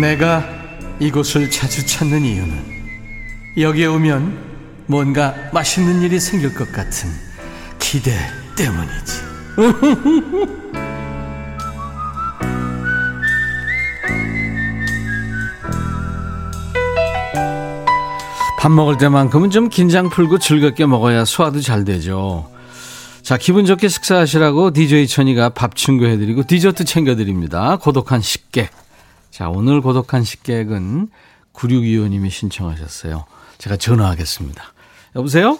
내가 0.00 0.44
이곳을 1.00 1.50
자주 1.50 1.86
찾는 1.86 2.24
이유는 2.24 2.74
여기에 3.58 3.86
오면 3.86 4.38
뭔가 4.86 5.34
맛있는 5.52 6.02
일이 6.02 6.20
생길 6.20 6.54
것 6.54 6.70
같은 6.72 7.10
기대 7.78 8.12
때문이지. 8.56 9.22
밥 18.58 18.70
먹을 18.72 18.96
때만큼은 18.96 19.50
좀 19.50 19.68
긴장 19.68 20.08
풀고 20.08 20.38
즐겁게 20.38 20.86
먹어야 20.86 21.26
소화도 21.26 21.60
잘 21.60 21.84
되죠. 21.84 22.50
자, 23.22 23.36
기분 23.36 23.66
좋게 23.66 23.88
식사하시라고 23.88 24.72
DJ 24.72 25.06
천이가 25.06 25.50
밥 25.50 25.76
친구 25.76 26.06
해드리고 26.06 26.46
디저트 26.46 26.84
챙겨드립니다. 26.84 27.76
고독한 27.76 28.22
식객. 28.22 28.70
자, 29.34 29.48
오늘 29.48 29.80
고독한 29.80 30.22
식객은 30.22 31.08
9625님이 31.54 32.30
신청하셨어요. 32.30 33.24
제가 33.58 33.74
전화하겠습니다. 33.74 34.62
여보세요? 35.16 35.58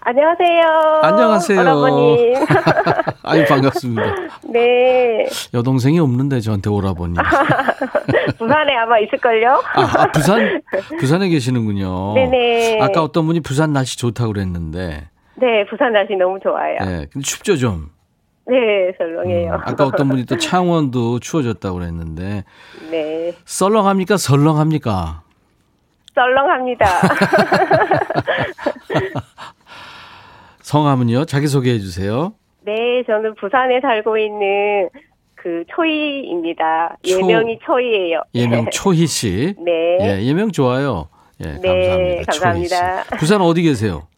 안녕하세요. 0.00 1.00
안녕하세요. 1.02 1.60
오라버님. 1.60 2.34
아유, 3.24 3.44
반갑습니다. 3.46 4.14
네. 4.50 5.28
여동생이 5.52 6.00
없는데 6.00 6.40
저한테 6.40 6.70
오라버니. 6.70 7.12
부산에 8.38 8.74
아마 8.76 8.98
있을걸요? 9.00 9.62
아, 9.74 9.82
아, 9.82 10.10
부산, 10.10 10.62
부산에 10.98 11.28
계시는군요. 11.28 12.14
네네. 12.14 12.80
아까 12.80 13.02
어떤 13.02 13.26
분이 13.26 13.40
부산 13.40 13.74
날씨 13.74 13.98
좋다고 13.98 14.32
그랬는데. 14.32 15.10
네, 15.34 15.66
부산 15.68 15.92
날씨 15.92 16.14
너무 16.14 16.38
좋아요. 16.42 16.78
네, 16.80 17.06
근데 17.12 17.20
춥죠, 17.20 17.58
좀. 17.58 17.90
네, 18.48 18.92
설렁해요. 18.96 19.50
음, 19.50 19.54
아까 19.54 19.84
어떤 19.84 20.08
분이 20.08 20.24
또 20.26 20.36
창원도 20.38 21.20
추워졌다고 21.20 21.78
그랬는데. 21.78 22.44
네. 22.90 23.32
썰렁합니까? 23.44 24.16
설렁합니까? 24.16 25.22
썰렁합니다. 26.14 26.86
성함은요? 30.62 31.24
자기소개해 31.24 31.78
주세요. 31.78 32.32
네, 32.62 33.02
저는 33.06 33.34
부산에 33.36 33.80
살고 33.80 34.18
있는 34.18 34.88
그 35.34 35.64
초이입니다. 35.68 36.96
초- 37.02 37.18
예명이 37.20 37.58
초이예요. 37.64 38.22
예명 38.34 38.66
초희 38.72 39.06
씨. 39.06 39.54
네. 39.58 39.98
예, 40.00 40.22
예명 40.24 40.50
좋아요. 40.50 41.08
예, 41.40 41.52
네, 41.60 42.22
감사합니다. 42.26 42.32
감사합니다. 42.32 43.04
부산 43.18 43.40
어디 43.40 43.62
계세요? 43.62 44.08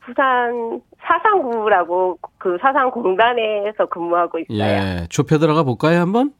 부산 0.00 0.80
사상구라고 1.06 2.18
그 2.46 2.56
사상공단에서 2.60 3.86
근무하고 3.90 4.38
있어요. 4.38 4.58
예, 4.60 5.06
좁혀 5.10 5.38
들어가 5.38 5.64
볼까요, 5.64 5.98
한번? 5.98 6.32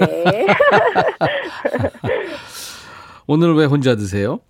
네. 0.00 0.46
오늘 3.28 3.54
왜 3.54 3.66
혼자 3.66 3.94
드세요? 3.94 4.40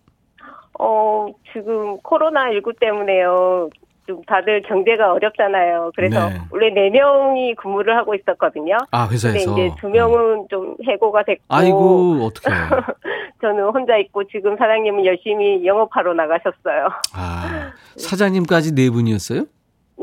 어, 0.79 1.27
지금 1.53 1.99
코로나 2.03 2.53
19 2.53 2.75
때문에요. 2.79 3.69
좀 4.07 4.23
다들 4.29 4.63
경제가 4.63 5.13
어렵잖아요. 5.13 5.91
그래서 5.97 6.29
네. 6.29 6.41
원래 6.53 6.71
네 6.71 6.89
명이 6.91 7.57
근무를 7.57 7.97
하고 7.97 8.15
있었거든요. 8.15 8.77
아, 8.93 9.09
근데 9.09 9.15
회사에서. 9.15 9.53
이제 9.53 9.73
두 9.81 9.89
명은 9.89 10.47
좀 10.51 10.77
해고가 10.87 11.25
됐고. 11.25 11.43
아이고, 11.49 12.27
어떡해요. 12.27 12.69
저는 13.43 13.71
혼자 13.71 13.97
있고 13.97 14.23
지금 14.29 14.57
사장님은 14.57 15.05
열심히 15.05 15.67
영업하러 15.67 16.15
나가셨어요. 16.15 16.91
아, 17.13 17.73
사장님까지 17.97 18.77
네 18.77 18.89
분이었어요? 18.89 19.47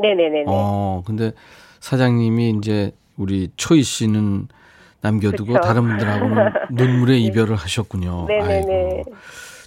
네네네네. 0.00 0.44
어, 0.46 1.02
근데 1.06 1.32
사장님이 1.80 2.54
이제 2.58 2.92
우리 3.16 3.50
초희 3.56 3.82
씨는 3.82 4.48
남겨두고 5.02 5.52
그쵸. 5.54 5.60
다른 5.60 5.82
분들하고는 5.82 6.52
눈물의 6.72 7.22
이별을 7.24 7.56
하셨군요. 7.56 8.26
네네네. 8.28 8.74
아이고. 8.96 9.14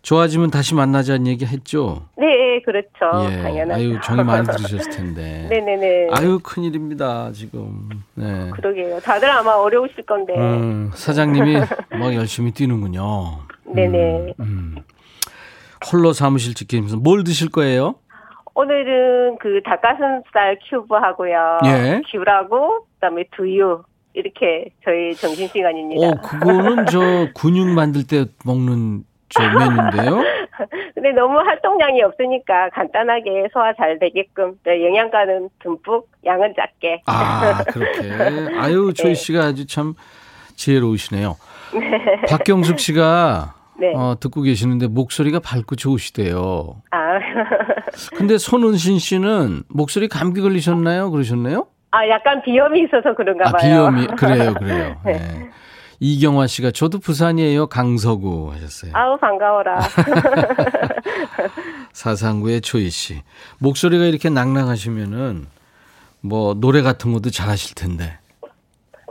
좋아지면 0.03 0.51
다시 0.51 0.75
만나자는 0.75 1.27
얘기 1.27 1.45
했죠? 1.45 2.03
네, 2.17 2.61
그렇죠. 2.65 3.31
예. 3.31 3.41
당연하죠. 3.41 3.79
아유, 3.79 3.99
정이 4.03 4.23
많이 4.23 4.45
들으셨을 4.51 4.91
텐데. 4.91 5.47
네네네. 5.49 6.09
아유, 6.11 6.39
큰일입니다, 6.43 7.31
지금. 7.31 7.89
네. 8.15 8.49
그러게요. 8.51 8.99
다들 8.99 9.29
아마 9.29 9.53
어려우실 9.53 10.05
건데. 10.05 10.33
음, 10.37 10.91
사장님이 10.93 11.55
막 11.91 12.13
열심히 12.13 12.51
뛰는군요. 12.51 13.39
네네. 13.73 14.33
음, 14.41 14.45
음. 14.45 14.75
홀로 15.91 16.11
사무실 16.13 16.53
지키면서 16.53 16.97
뭘 16.97 17.23
드실 17.23 17.49
거예요? 17.49 17.95
오늘은 18.55 19.37
그 19.39 19.61
닭가슴살 19.63 20.59
큐브 20.69 20.95
하고요. 20.95 21.59
예. 21.65 22.01
귤하고 22.11 22.85
그다음에 22.95 23.25
두유 23.35 23.83
이렇게 24.13 24.69
저희 24.83 25.15
점심 25.15 25.47
시간입니다. 25.47 26.07
어, 26.07 26.11
그거는 26.21 26.85
저 26.85 26.99
근육 27.35 27.69
만들 27.69 28.05
때 28.05 28.25
먹는 28.45 29.03
저 29.29 29.41
메뉴인데요. 29.41 30.23
근데 30.93 31.11
너무 31.13 31.39
활동량이 31.39 32.03
없으니까 32.03 32.69
간단하게 32.69 33.47
소화 33.51 33.73
잘 33.73 33.97
되게끔 33.97 34.59
네, 34.63 34.85
영양가는 34.85 35.49
듬뿍, 35.63 36.07
양은 36.23 36.53
작게. 36.55 37.01
아, 37.07 37.63
그렇게. 37.63 38.11
아유, 38.55 38.93
조이 38.95 39.09
네. 39.09 39.13
씨가 39.15 39.45
아주 39.45 39.65
참 39.65 39.95
지혜로우시네요. 40.55 41.35
박경숙 42.29 42.79
씨가 42.79 43.55
네. 43.79 43.91
어, 43.95 44.15
듣고 44.19 44.43
계시는데 44.43 44.87
목소리가 44.87 45.39
밝고 45.39 45.75
좋으시대요. 45.75 46.75
아, 46.91 47.02
근데 48.17 48.37
손은신 48.37 48.99
씨는 48.99 49.63
목소리 49.69 50.07
감기 50.07 50.41
걸리셨나요? 50.41 51.11
그러셨나요? 51.11 51.67
아 51.91 52.07
약간 52.09 52.41
비염이 52.41 52.85
있어서 52.85 53.13
그런가 53.15 53.49
아, 53.49 53.51
봐요. 53.51 53.61
비염이 53.61 54.07
그래요, 54.15 54.53
그래요. 54.59 54.95
네. 55.05 55.13
네. 55.13 55.49
이경화 55.99 56.47
씨가 56.47 56.71
저도 56.71 56.99
부산이에요. 56.99 57.67
강서구 57.67 58.51
하셨어요. 58.53 58.91
아우 58.93 59.17
반가워라. 59.17 59.79
사상구의 61.93 62.61
조이 62.61 62.89
씨. 62.89 63.21
목소리가 63.59 64.05
이렇게 64.05 64.29
낭낭하시면은 64.29 65.45
뭐 66.21 66.53
노래 66.55 66.81
같은 66.81 67.13
것도 67.13 67.29
잘하실 67.29 67.75
텐데. 67.75 68.17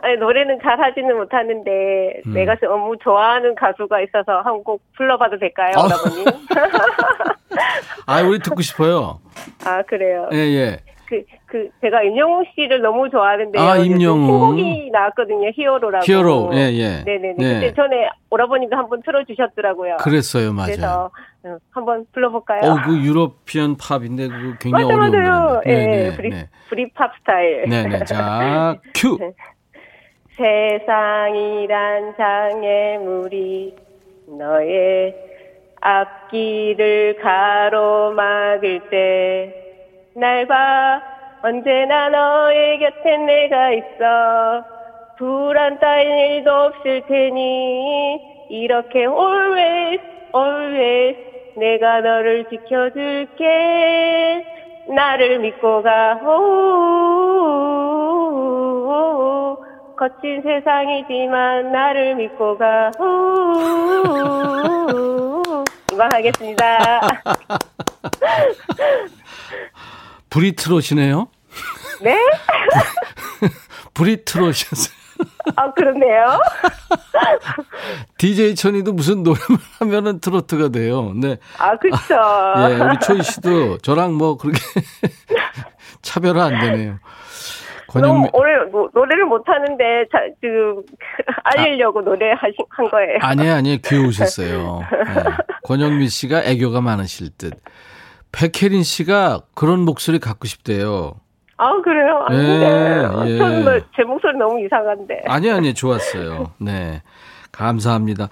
아니, 0.02 0.16
노래는 0.16 0.58
잘하지는 0.62 1.16
못하는데 1.16 2.20
음. 2.26 2.32
내가 2.34 2.56
너무 2.56 2.96
좋아하는 2.98 3.54
가수가 3.54 4.00
있어서 4.02 4.40
한 4.42 4.62
곡 4.62 4.80
불러봐도 4.96 5.38
될까요, 5.38 5.72
아. 5.76 5.82
여러분님? 5.84 6.26
아, 8.06 8.22
우리 8.22 8.38
듣고 8.38 8.62
싶어요. 8.62 9.20
아 9.64 9.82
그래요. 9.82 10.28
예, 10.32 10.36
예. 10.38 10.78
그, 11.06 11.22
그, 11.46 11.68
제가 11.82 12.02
임영웅 12.04 12.44
씨를 12.54 12.80
너무 12.80 13.10
좋아하는데. 13.10 13.58
아, 13.58 13.76
임영웅. 13.76 14.56
신곡이 14.56 14.90
나왔거든요. 14.92 15.50
히어로라고. 15.54 16.04
히어로. 16.06 16.50
예, 16.54 16.70
예. 16.72 17.02
네네네. 17.04 17.34
예. 17.40 17.54
그때 17.54 17.74
전에 17.74 18.08
오라버님도 18.30 18.74
한번 18.76 19.02
틀어주셨더라고요. 19.02 19.98
그랬어요, 19.98 20.52
맞아요. 20.54 20.66
그래서 20.70 21.10
어, 21.44 21.56
한번 21.72 22.06
불러볼까요? 22.12 22.60
어, 22.62 22.76
그 22.86 22.96
유러피언 22.98 23.76
팝인데 23.76 24.28
그 24.28 24.56
굉장히 24.60 24.84
맞아, 24.84 24.94
어려운 24.96 25.10
맞아요. 25.12 25.54
노래인데. 25.56 25.70
예, 25.70 25.86
네, 25.86 26.08
네, 26.10 26.16
브리, 26.16 26.30
네. 26.30 26.48
브리팝 26.70 27.12
스타일. 27.18 27.64
네, 27.68 27.82
네. 27.88 28.04
자, 28.04 28.76
큐. 28.94 29.18
세상이란 30.36 32.14
장애물이 32.16 33.76
너의 34.38 35.14
앞길을 35.80 37.16
가로막을 37.20 38.88
때 38.90 39.62
날 40.14 40.46
봐. 40.46 41.02
언제나 41.42 42.08
너의 42.10 42.78
곁에 42.78 43.16
내가 43.16 43.70
있어. 43.72 44.64
불안 45.18 45.78
따윈 45.80 46.18
일도 46.18 46.50
없을 46.50 47.02
테니 47.06 48.20
이렇게 48.50 49.00
always 49.00 50.00
always 50.34 51.18
내가 51.56 52.00
너를 52.00 52.44
지켜줄게. 52.50 54.44
나를 54.88 55.38
믿고 55.38 55.82
가. 55.82 56.20
오, 56.22 57.81
거친 59.96 60.42
세상이지만 60.42 61.72
나를 61.72 62.16
믿고 62.16 62.56
가 62.58 62.90
오, 62.98 64.12
이만 65.92 66.08
하겠습니다. 66.12 67.00
불이 70.30 70.52
트롯이네요. 70.56 71.28
네? 72.02 72.16
불이 73.94 74.24
트롯이었어요. 74.24 75.02
아 75.56 75.72
그렇네요. 75.72 76.40
DJ 78.18 78.54
천이도 78.54 78.92
무슨 78.92 79.22
노래만 79.22 79.58
하면은 79.80 80.20
트로트가 80.20 80.70
돼요. 80.70 81.12
네. 81.14 81.36
아 81.58 81.76
그렇죠. 81.76 82.14
예, 82.70 82.76
우리 82.76 82.98
초이 83.00 83.22
씨도 83.22 83.78
저랑 83.78 84.14
뭐 84.14 84.36
그렇게 84.36 84.58
차별화 86.02 86.44
안 86.46 86.58
되네요. 86.60 86.98
권영미 87.92 88.28
오늘 88.32 88.70
노, 88.70 88.88
노래를 88.94 89.26
못 89.26 89.46
하는데 89.46 89.84
자, 90.10 90.18
지금 90.40 90.82
알리려고 91.44 92.02
노래 92.02 92.32
하신 92.32 92.54
한 92.70 92.90
거예요. 92.90 93.18
아니에요, 93.20 93.54
아니에요. 93.54 93.78
귀여우셨어요. 93.84 94.80
네. 94.90 95.22
권영미 95.64 96.08
씨가 96.08 96.42
애교가 96.44 96.80
많으실 96.80 97.30
듯. 97.36 97.52
백혜린 98.32 98.82
씨가 98.82 99.42
그런 99.54 99.80
목소리 99.80 100.18
갖고 100.18 100.46
싶대요. 100.46 101.14
아 101.58 101.70
그래요? 101.82 102.26
예, 102.30 102.34
아닌데 102.34 103.34
예. 103.34 103.38
저는 103.38 103.64
뭐, 103.64 103.78
제 103.94 104.02
목소리 104.04 104.36
너무 104.38 104.64
이상한데. 104.64 105.22
아니, 105.26 105.50
아니, 105.50 105.74
좋았어요. 105.74 106.52
네. 106.58 107.02
감사합니다. 107.52 108.28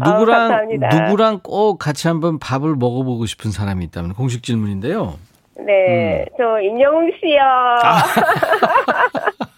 아우, 0.00 0.12
누구랑 0.12 0.48
감사합니다. 0.48 0.88
누구랑 0.88 1.40
꼭 1.42 1.78
같이 1.78 2.08
한번 2.08 2.38
밥을 2.38 2.74
먹어보고 2.74 3.26
싶은 3.26 3.50
사람이 3.50 3.84
있다면 3.84 4.14
공식 4.14 4.42
질문인데요. 4.42 5.18
네, 5.56 6.26
저 6.36 6.60
임영웅 6.60 7.12
씨요. 7.20 7.40
아. 7.40 8.02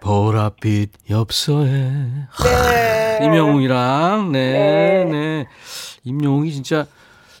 보랏빛 0.00 0.90
엽서에 1.10 1.66
네. 1.68 3.18
임영웅이랑 3.22 4.32
네, 4.32 5.04
네. 5.04 5.04
네. 5.04 5.46
임영웅이 6.04 6.52
진짜 6.52 6.86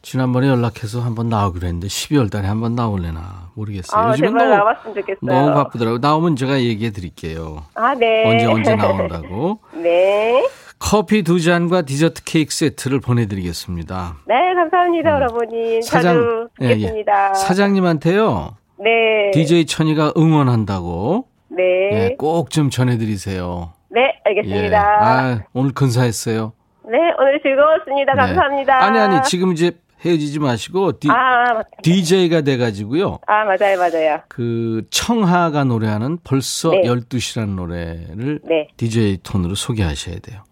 지난번에 0.02 0.48
연락해서 0.48 1.00
한번 1.00 1.28
나오기로 1.28 1.66
했는데 1.66 1.86
12월 1.86 2.30
달에 2.30 2.46
한번 2.46 2.74
나올래나 2.74 3.50
모르겠어요. 3.54 4.00
아, 4.00 4.14
제발 4.14 4.48
너무, 4.48 4.50
나왔으면 4.50 4.94
좋겠어요. 4.94 5.18
너무 5.22 5.54
바쁘더라고요. 5.54 5.98
나오면 5.98 6.36
제가 6.36 6.60
얘기해 6.60 6.90
드릴게요. 6.90 7.64
아, 7.74 7.94
네. 7.94 8.24
언제 8.26 8.46
언제 8.46 8.74
나온다고. 8.76 9.58
네. 9.74 10.46
커피 10.90 11.22
두 11.22 11.38
잔과 11.38 11.82
디저트 11.82 12.24
케이크 12.24 12.50
세트를 12.50 13.00
보내드리겠습니다. 13.00 14.16
네, 14.26 14.34
감사합니다, 14.54 15.10
여러분이. 15.10 15.82
자주 15.82 16.48
예, 16.62 16.64
예. 16.64 16.68
뵙겠습니다. 16.76 17.34
사장님한테요. 17.34 18.56
네. 18.78 19.30
DJ 19.34 19.66
천이가 19.66 20.14
응원한다고 20.16 21.26
네. 21.48 21.62
예, 21.92 22.16
꼭좀 22.16 22.70
전해드리세요. 22.70 23.74
네, 23.90 24.00
예. 24.00 24.12
알겠습니다. 24.24 24.80
아, 24.80 25.42
오늘 25.52 25.72
근사했어요. 25.74 26.54
네, 26.90 26.96
오늘 27.18 27.38
즐거웠습니다. 27.42 28.14
네. 28.14 28.20
감사합니다. 28.22 28.82
아니 28.82 28.98
아니 28.98 29.22
지금 29.24 29.52
이제 29.52 29.72
헤어지지 30.06 30.38
마시고 30.38 31.00
디, 31.00 31.10
아, 31.10 31.52
맞- 31.52 31.66
DJ가 31.82 32.40
돼가지고요. 32.40 33.18
아, 33.26 33.44
맞아요, 33.44 33.76
맞아요. 33.78 34.20
그 34.28 34.86
청하가 34.90 35.64
노래하는 35.64 36.16
벌써 36.24 36.70
네. 36.70 36.80
12시라는 36.84 37.56
노래를 37.56 38.40
네. 38.44 38.68
DJ 38.78 39.18
톤으로 39.22 39.54
소개하셔야 39.54 40.20
돼요. 40.20 40.44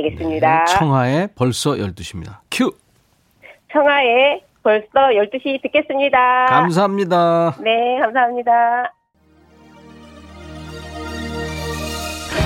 네, 0.00 0.08
알겠습니다. 0.08 0.64
네, 0.64 0.74
청하의 0.78 1.28
벌써 1.34 1.72
12시입니다. 1.72 2.38
큐! 2.50 2.72
청하에 3.72 4.40
벌써 4.62 4.88
12시 5.14 5.62
듣겠습니다. 5.62 6.46
감사합니다. 6.46 7.56
네, 7.62 7.98
감사합니다. 8.00 8.52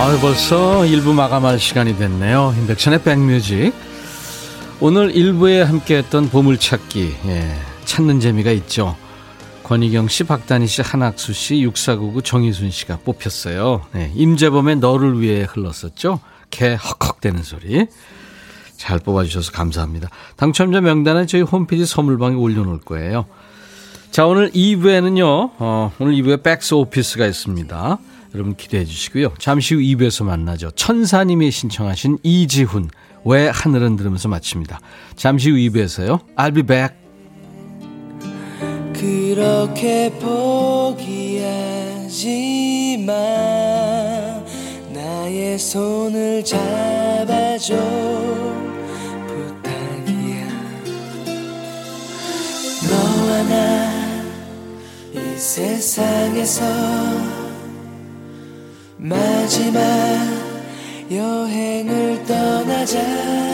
아 0.01 0.19
벌써 0.21 0.81
1부 0.83 1.15
마감할 1.15 1.59
시간이 1.59 1.97
됐네요. 1.97 2.53
인백션의 2.59 3.03
백뮤직. 3.03 3.73
오늘 4.81 5.13
1부에 5.13 5.65
함께했던 5.65 6.31
보물찾기. 6.31 7.15
예, 7.27 7.51
찾는 7.85 8.21
재미가 8.21 8.51
있죠. 8.51 8.97
권희경 9.63 10.09
씨, 10.09 10.25
박다니 10.25 10.67
씨, 10.67 10.83
한학수 10.83 11.33
씨, 11.33 11.65
6499 11.65 12.23
정희순 12.23 12.71
씨가 12.71 12.99
뽑혔어요. 13.05 13.83
네, 13.93 14.11
임재범의 14.15 14.77
너를 14.77 15.21
위해 15.21 15.47
흘렀었죠. 15.49 16.21
개 16.51 16.77
헉헉대는 16.77 17.43
소리. 17.43 17.87
잘 18.77 18.99
뽑아주셔서 18.99 19.53
감사합니다. 19.53 20.11
당첨자 20.37 20.81
명단은 20.81 21.27
저희 21.27 21.43
홈페이지 21.43 21.87
선물방에 21.87 22.37
올려놓을 22.37 22.81
거예요. 22.81 23.27
자, 24.11 24.27
오늘 24.27 24.51
2부에는요, 24.51 25.51
어, 25.59 25.93
오늘 25.99 26.15
2부에 26.15 26.43
백스 26.43 26.75
오피스가 26.75 27.27
있습니다. 27.27 27.99
여러분 28.35 28.57
기대해 28.57 28.85
주시고요. 28.85 29.33
잠시 29.39 29.75
후 29.75 29.81
2부에서 29.81 30.25
만나죠. 30.25 30.73
천사님이 30.73 31.51
신청하신 31.51 32.19
이지훈, 32.23 32.91
왜 33.25 33.49
하늘은 33.49 33.97
들으면서 33.97 34.29
마칩니다. 34.29 34.81
잠시 35.17 35.51
후 35.51 35.57
2부에서요. 35.57 36.21
I'll 36.37 36.55
be 36.55 36.63
back. 36.63 36.95
그렇게 38.93 40.13
포기하지 40.21 40.95
손을 45.75 46.45
잡아줘. 46.45 47.75
부탁이야. 49.27 50.47
너와 52.89 53.43
나 53.43 53.55
이 55.15 55.37
세상에서 55.37 56.65
마지막 58.99 59.83
여행을 61.11 62.25
떠나자 62.25 63.54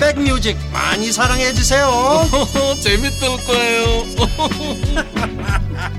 백뮤직 0.00 0.56
많이 0.72 1.12
사랑해 1.12 1.52
주세요 1.52 1.86
재밌을 2.80 3.28
거예요. 3.46 4.04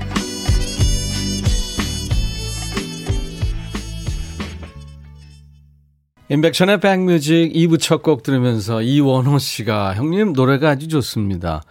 인백션의 6.28 6.78
백뮤직 6.80 7.52
2부 7.52 7.80
첫 7.80 8.02
곡 8.02 8.22
들으면서 8.22 8.82
이원호 8.82 9.38
씨가 9.38 9.94
형님 9.94 10.32
노래가 10.32 10.70
아주 10.70 10.86
좋습니다. 10.88 11.62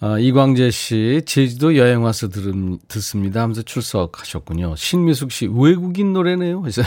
아, 0.00 0.18
이광재 0.18 0.70
씨 0.70 1.22
제주도 1.26 1.76
여행 1.76 2.02
와서 2.04 2.28
들음, 2.28 2.78
듣습니다 2.88 3.42
하면서 3.42 3.62
출석하셨군요. 3.62 4.76
신미숙 4.76 5.32
씨 5.32 5.48
외국인 5.50 6.12
노래네요. 6.12 6.60
그래서 6.60 6.82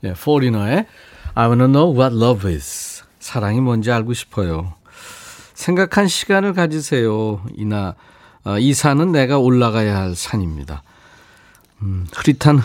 네, 0.00 0.14
포리너의 0.14 0.86
I 1.34 1.46
wanna 1.46 1.66
know 1.68 1.94
what 1.96 2.16
love 2.16 2.50
is. 2.50 2.99
사랑이 3.20 3.60
뭔지 3.60 3.92
알고 3.92 4.14
싶어요. 4.14 4.74
생각한 5.54 6.08
시간을 6.08 6.54
가지세요. 6.54 7.44
이나 7.54 7.94
어, 8.44 8.58
이 8.58 8.72
산은 8.72 9.12
내가 9.12 9.38
올라가야 9.38 9.96
할 9.96 10.16
산입니다. 10.16 10.82
음, 11.82 12.06
흐릿한 12.14 12.60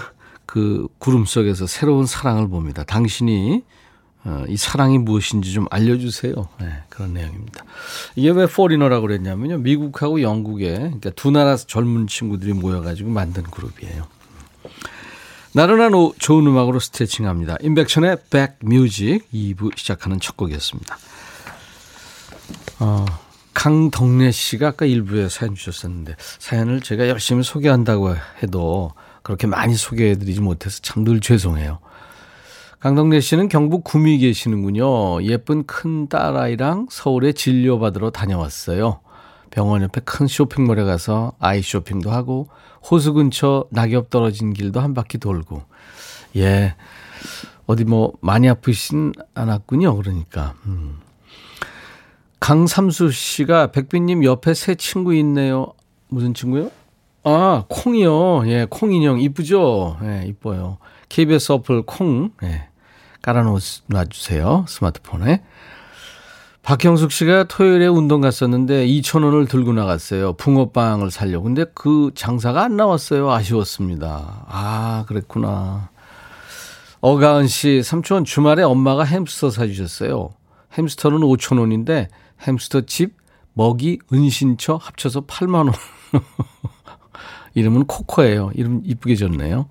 그 0.46 0.88
구름 0.98 1.26
속에서 1.26 1.68
새로운 1.68 2.06
사랑을 2.06 2.48
봅니다. 2.48 2.84
당신이 2.84 3.64
어, 4.24 4.44
이 4.48 4.58
사랑이 4.58 4.98
무엇인지 4.98 5.52
좀 5.54 5.68
알려주세요. 5.70 6.34
네, 6.60 6.84
그런 6.90 7.14
내용입니다. 7.14 7.64
이게 8.16 8.32
왜 8.32 8.48
포리너라고 8.48 9.06
그랬냐면요. 9.06 9.60
미국하고 9.60 10.22
영국에 10.22 10.74
그러니까 10.78 11.12
두 11.12 11.30
나라 11.30 11.58
젊은 11.58 12.08
친구들이 12.08 12.54
모여가지고 12.54 13.10
만든 13.10 13.44
그룹이에요. 13.44 14.08
나른한 15.56 15.94
오후 15.94 16.14
좋은 16.20 16.46
음악으로 16.46 16.82
스트레칭합니다. 16.82 17.56
인백션의 17.62 18.18
백뮤직 18.30 19.26
2부 19.34 19.78
시작하는 19.78 20.20
첫 20.20 20.36
곡이었습니다. 20.36 20.98
어, 22.82 23.06
강덕래 23.54 24.32
씨가 24.32 24.68
아까 24.68 24.86
일부에 24.86 25.30
사연 25.30 25.56
주셨었는데 25.56 26.18
사연을 26.40 26.82
제가 26.82 27.08
열심히 27.08 27.42
소개한다고 27.44 28.16
해도 28.44 28.92
그렇게 29.24 29.48
많이 29.48 29.76
소개해드리지 29.76 30.42
못해서 30.42 30.82
참 30.82 31.06
늘 31.06 31.22
죄송해요. 31.22 31.80
강덕래 32.82 33.22
씨는 33.22 33.48
경북 33.48 33.86
구미 33.86 34.18
계시는군요. 34.18 35.24
예쁜 35.24 35.66
큰 35.66 36.10
딸아이랑 36.10 36.88
서울에 36.92 37.32
진료받으러 37.32 38.10
다녀왔어요. 38.10 39.00
병원 39.56 39.84
옆에 39.84 40.02
큰 40.04 40.28
쇼핑몰에 40.28 40.84
가서 40.84 41.32
아이 41.40 41.62
쇼핑도 41.62 42.12
하고 42.12 42.50
호수 42.92 43.14
근처 43.14 43.66
낙엽 43.72 44.10
떨어진 44.10 44.52
길도 44.52 44.82
한 44.82 44.94
바퀴 44.94 45.18
돌고 45.18 45.64
예 46.36 46.76
어디 47.66 47.86
뭐 47.86 48.12
많이 48.20 48.50
아프신 48.50 49.14
않았군요. 49.34 49.96
그러니까 49.96 50.56
음. 50.66 51.00
강삼수 52.42 53.12
씨가 53.12 53.72
백빈님 53.72 54.26
옆에 54.26 54.54
새 54.54 54.76
친구 54.76 55.16
있네요. 55.16 55.72
무슨 56.10 56.34
친구요? 56.34 56.70
아, 57.24 57.64
콩이요. 57.70 58.48
예, 58.50 58.68
콩 58.70 58.92
인형 58.92 59.22
이쁘죠? 59.22 59.98
예, 60.04 60.26
이뻐요. 60.28 60.80
KBS 61.08 61.54
어플 61.54 61.84
콩, 61.84 62.32
예, 62.44 62.68
깔아놓아 63.22 63.58
주세요. 64.10 64.66
스마트폰에. 64.68 65.42
박형숙 66.66 67.12
씨가 67.12 67.44
토요일에 67.44 67.86
운동 67.86 68.22
갔었는데 68.22 68.88
2,000원을 68.88 69.48
들고 69.48 69.74
나갔어요. 69.74 70.34
붕어빵을 70.34 71.12
살려고. 71.12 71.44
근데 71.44 71.64
그 71.76 72.10
장사가 72.16 72.64
안 72.64 72.76
나왔어요. 72.76 73.32
아쉬웠습니다. 73.32 74.46
아, 74.48 75.06
그랬구나. 75.08 75.90
어가은 77.02 77.46
씨, 77.46 77.84
삼촌 77.84 78.26
주말에 78.26 78.64
엄마가 78.64 79.04
햄스터 79.04 79.52
사주셨어요. 79.52 80.30
햄스터는 80.76 81.20
5,000원인데 81.20 82.08
햄스터 82.48 82.82
집, 82.88 83.16
먹이, 83.54 84.00
은신처 84.12 84.78
합쳐서 84.78 85.22
8만원. 85.28 85.72
이름은 87.54 87.86
코코예요. 87.86 88.50
이름 88.56 88.82
이쁘게 88.84 89.16
졌네요. 89.16 89.70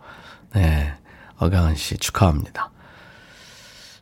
네. 0.54 0.92
어가은 1.38 1.74
씨 1.74 1.98
축하합니다. 1.98 2.70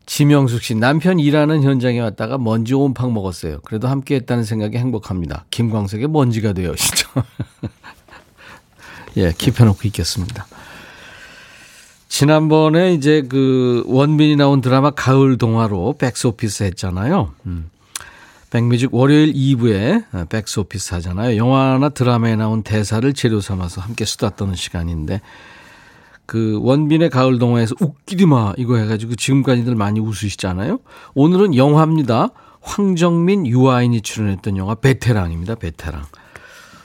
지명숙 0.07 0.63
씨, 0.63 0.75
남편 0.75 1.19
일하는 1.19 1.63
현장에 1.63 2.01
왔다가 2.01 2.39
먼지 2.39 2.75
온팡 2.75 3.13
먹었어요. 3.15 3.61
그래도 3.65 3.89
함께 3.89 4.17
했다는 4.17 4.45
생각에 4.45 4.79
행복합니다. 4.79 5.47
김광석의 5.51 6.09
먼지가 6.09 6.53
되어 6.53 6.75
시죠. 6.77 7.09
예, 9.17 9.31
킵해놓고 9.31 9.85
있겠습니다. 9.87 10.47
지난번에 12.09 12.93
이제 12.93 13.23
그 13.27 13.85
원빈이 13.87 14.37
나온 14.37 14.61
드라마 14.61 14.91
가을 14.91 15.39
동화로 15.39 15.97
백스오피스 15.99 16.65
했잖아요. 16.65 17.33
음. 17.47 17.71
백뮤직 18.51 18.95
월요일 18.95 19.33
2부에 19.33 20.29
백스오피스 20.29 20.93
하잖아요. 20.97 21.39
영화나 21.39 21.89
드라마에 21.89 22.37
나온 22.37 22.63
대사를 22.63 23.11
재료 23.15 23.41
삼아서 23.41 23.81
함께 23.81 24.05
수다 24.05 24.37
떠는 24.37 24.57
시간인데 24.57 25.23
그 26.33 26.59
원빈의 26.63 27.11
가을 27.11 27.39
동화에서 27.39 27.75
웃기디 27.79 28.25
마 28.25 28.55
이거 28.57 28.77
해가지고 28.79 29.17
지금까지들 29.17 29.75
많이 29.75 30.01
웃으시잖아요. 30.01 30.79
오늘은 31.15 31.57
영화입니다. 31.57 32.31
황정민, 32.63 33.47
유아인이 33.47 34.01
출연했던 34.01 34.57
영화 34.57 34.75
베테랑입니다. 34.75 35.57
베테랑. 35.57 36.07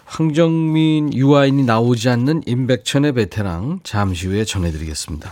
황정민, 0.04 1.14
유아인이 1.14 1.64
나오지 1.64 2.10
않는 2.10 2.44
임백천의 2.46 3.14
베테랑 3.14 3.80
잠시 3.84 4.28
후에 4.28 4.44
전해드리겠습니다. 4.44 5.32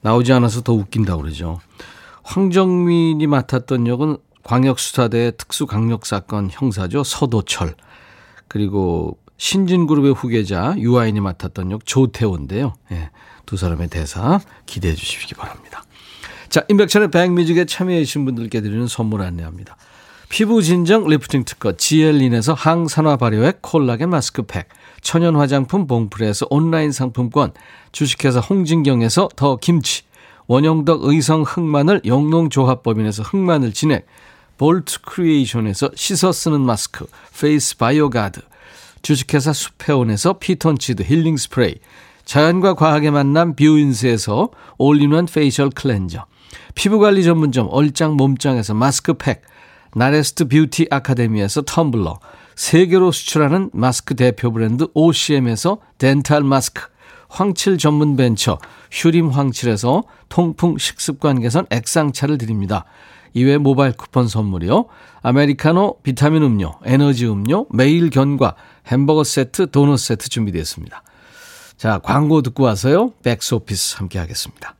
나오지 0.00 0.32
않아서 0.32 0.62
더 0.62 0.72
웃긴다고 0.72 1.20
그러죠. 1.20 1.60
황정민이 2.22 3.26
맡았던 3.26 3.86
역은 3.86 4.16
광역수사대 4.44 5.32
특수강력사건 5.36 6.48
형사죠. 6.52 7.04
서도철. 7.04 7.74
그리고 8.48 9.18
신진그룹의 9.38 10.14
후계자 10.14 10.74
유아인이 10.78 11.20
맡았던 11.20 11.70
역 11.70 11.86
조태오인데요. 11.86 12.74
예, 12.92 13.10
두 13.44 13.56
사람의 13.56 13.88
대사 13.88 14.40
기대해 14.66 14.94
주시기 14.94 15.34
바랍니다. 15.34 15.84
자, 16.48 16.64
임백천의 16.68 17.10
백뮤직에 17.10 17.64
참여해 17.66 18.04
주신 18.04 18.24
분들께 18.24 18.60
드리는 18.60 18.86
선물 18.86 19.22
안내합니다. 19.22 19.76
피부 20.28 20.62
진정 20.62 21.06
리프팅 21.06 21.44
특허 21.44 21.72
지엘린에서 21.72 22.54
항산화 22.54 23.16
발효액 23.16 23.62
콜라겐 23.62 24.10
마스크팩 24.10 24.68
천연 25.00 25.36
화장품 25.36 25.86
봉프레에서 25.86 26.46
온라인 26.50 26.90
상품권 26.90 27.52
주식회사 27.92 28.40
홍진경에서 28.40 29.28
더 29.36 29.56
김치 29.56 30.02
원형덕 30.48 31.04
의성 31.04 31.42
흑마늘 31.42 32.02
영농조합법인에서 32.04 33.22
흑마늘 33.22 33.72
진액 33.72 34.06
볼트 34.58 35.02
크리에이션에서 35.02 35.90
씻어 35.94 36.32
쓰는 36.32 36.60
마스크 36.60 37.06
페이스 37.38 37.76
바이오가드 37.76 38.40
주식회사 39.06 39.52
수페온에서 39.52 40.40
피톤치드 40.40 41.04
힐링 41.04 41.36
스프레이 41.36 41.76
자연과 42.24 42.74
과학의 42.74 43.12
만남 43.12 43.54
뷰인스에서 43.54 44.50
올인원 44.78 45.26
페이셜 45.26 45.70
클렌저 45.70 46.26
피부관리 46.74 47.22
전문점 47.22 47.68
얼짱 47.70 48.16
몸짱에서 48.16 48.74
마스크팩 48.74 49.42
나레스트 49.94 50.48
뷰티 50.48 50.88
아카데미에서 50.90 51.62
텀블러, 51.62 52.18
세계로 52.56 53.12
수출하는 53.12 53.70
마스크 53.72 54.16
대표 54.16 54.50
브랜드 54.50 54.88
OCM에서 54.92 55.78
덴탈 55.98 56.42
마스크, 56.42 56.88
황칠 57.28 57.78
전문 57.78 58.16
벤처 58.16 58.58
휴림 58.90 59.28
황칠에서 59.28 60.02
통풍 60.28 60.78
식습관 60.78 61.40
개선 61.40 61.64
액상차를 61.70 62.38
드립니다. 62.38 62.84
이외 63.36 63.58
모바일 63.58 63.92
쿠폰 63.92 64.28
선물이요. 64.28 64.86
아메리카노, 65.20 65.98
비타민 66.02 66.42
음료, 66.42 66.72
에너지 66.84 67.26
음료, 67.26 67.66
매일 67.70 68.08
견과, 68.08 68.54
햄버거 68.86 69.24
세트, 69.24 69.70
도넛 69.70 69.98
세트 69.98 70.28
준비되어 70.28 70.64
습니다 70.64 71.02
자, 71.76 71.98
광고 71.98 72.40
듣고 72.40 72.62
와서요. 72.64 73.12
백스오피스 73.22 73.96
함께 73.96 74.18
하겠습니다. 74.18 74.74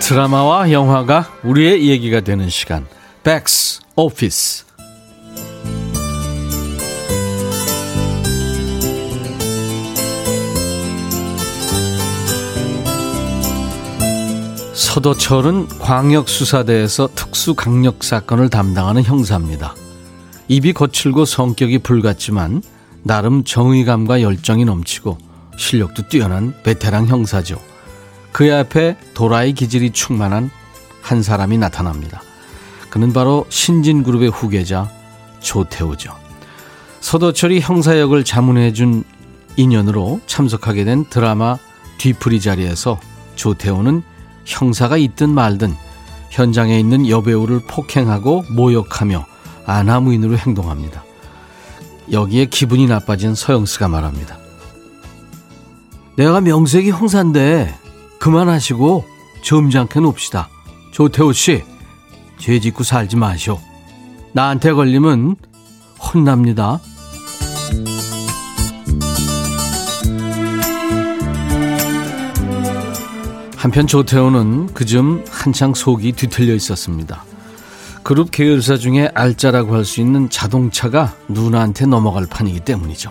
드라마와 0.00 0.72
영화가 0.72 1.38
우리의 1.44 1.88
얘기가 1.88 2.20
되는 2.20 2.50
시간. 2.50 2.84
백스 3.22 3.80
오피스. 3.94 4.69
서도철은 14.90 15.68
광역수사대에서 15.78 17.10
특수강력사건을 17.14 18.50
담당하는 18.50 19.04
형사입니다. 19.04 19.76
입이 20.48 20.72
거칠고 20.72 21.26
성격이 21.26 21.78
불같지만 21.78 22.60
나름 23.04 23.44
정의감과 23.44 24.20
열정이 24.20 24.64
넘치고 24.64 25.16
실력도 25.56 26.08
뛰어난 26.08 26.54
베테랑 26.64 27.06
형사죠. 27.06 27.60
그의 28.32 28.50
앞에 28.50 28.96
도라이 29.14 29.52
기질이 29.52 29.92
충만한 29.92 30.50
한 31.02 31.22
사람이 31.22 31.56
나타납니다. 31.56 32.20
그는 32.88 33.12
바로 33.12 33.46
신진그룹의 33.48 34.30
후계자 34.30 34.90
조태우죠. 35.38 36.16
서도철이 36.98 37.60
형사역을 37.60 38.24
자문해준 38.24 39.04
인연으로 39.54 40.20
참석하게 40.26 40.82
된 40.82 41.04
드라마 41.08 41.58
뒤풀이 41.98 42.40
자리에서 42.40 42.98
조태우는 43.36 44.09
형사가 44.44 44.96
있든 44.96 45.30
말든 45.30 45.74
현장에 46.30 46.78
있는 46.78 47.08
여배우를 47.08 47.60
폭행하고 47.66 48.44
모욕하며 48.50 49.26
아나무인으로 49.66 50.36
행동합니다. 50.38 51.04
여기에 52.10 52.46
기분이 52.46 52.86
나빠진 52.86 53.34
서영스가 53.34 53.88
말합니다. 53.88 54.38
내가 56.16 56.40
명색이 56.40 56.90
형사인데 56.90 57.74
그만하시고 58.18 59.04
점잖게 59.42 60.00
놉시다. 60.00 60.48
조태호 60.92 61.32
씨, 61.32 61.64
죄 62.38 62.58
짓고 62.60 62.84
살지 62.84 63.16
마시오. 63.16 63.58
나한테 64.32 64.72
걸리면 64.72 65.36
혼납니다. 65.98 66.80
한편 73.60 73.86
조태호는 73.86 74.72
그즘 74.72 75.22
한창 75.28 75.74
속이 75.74 76.12
뒤틀려 76.12 76.54
있었습니다. 76.54 77.26
그룹 78.02 78.30
계열사 78.30 78.78
중에 78.78 79.10
알짜라고 79.14 79.74
할 79.74 79.84
수 79.84 80.00
있는 80.00 80.30
자동차가 80.30 81.14
누나한테 81.28 81.84
넘어갈 81.84 82.24
판이기 82.24 82.60
때문이죠. 82.60 83.10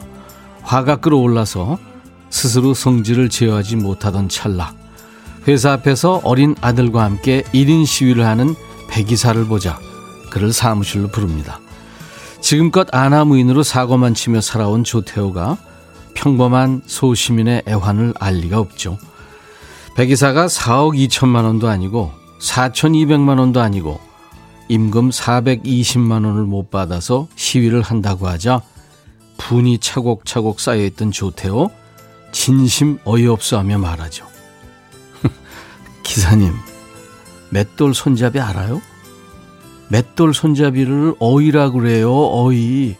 화가 0.64 1.02
끌어올라서 1.02 1.78
스스로 2.32 2.74
성질을 2.74 3.30
제어하지 3.30 3.76
못하던 3.76 4.28
찰나 4.28 4.74
회사 5.48 5.74
앞에서 5.74 6.22
어린 6.24 6.56
아들과 6.62 7.04
함께 7.04 7.44
1인 7.54 7.86
시위를 7.86 8.26
하는 8.26 8.56
백이사를 8.90 9.46
보자 9.46 9.78
그를 10.32 10.52
사무실로 10.52 11.10
부릅니다. 11.10 11.60
지금껏 12.42 12.88
아나무인으로 12.92 13.62
사고만 13.62 14.16
치며 14.16 14.42
살아온 14.42 14.84
조태호가 14.84 15.58
평범한 16.16 16.82
소시민의 16.88 17.66
애환을 17.68 18.16
알 18.20 18.38
리가 18.38 18.58
없죠. 18.58 18.98
백이사가 20.00 20.48
4억 20.48 20.96
2천만 21.10 21.44
원도 21.44 21.68
아니고 21.68 22.14
4,200만 22.40 23.38
원도 23.38 23.60
아니고 23.60 24.00
임금 24.70 25.10
420만 25.10 26.26
원을 26.26 26.44
못 26.44 26.72
받아서 26.72 27.28
시위를 27.36 27.82
한다고 27.82 28.30
하자 28.30 28.62
분이 29.38 29.80
차곡차곡 29.80 30.62
쌓여있던 30.62 31.12
조태호 31.12 31.70
진심 32.32 32.98
어이없어 33.04 33.58
하며 33.58 33.78
말하죠. 33.78 34.26
기사님, 36.04 36.54
맷돌 37.50 37.94
손잡이 37.94 38.40
알아요? 38.40 38.82
맷돌 39.90 40.34
손잡이를 40.34 41.16
어이라 41.20 41.72
그래요, 41.72 42.14
어이. 42.14 42.96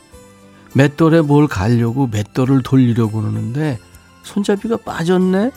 맷돌에 0.74 1.22
뭘 1.22 1.48
가려고 1.48 2.08
맷돌을 2.08 2.62
돌리려고 2.62 3.22
그러는데 3.22 3.80
손잡이가 4.24 4.76
빠졌네? 4.76 5.52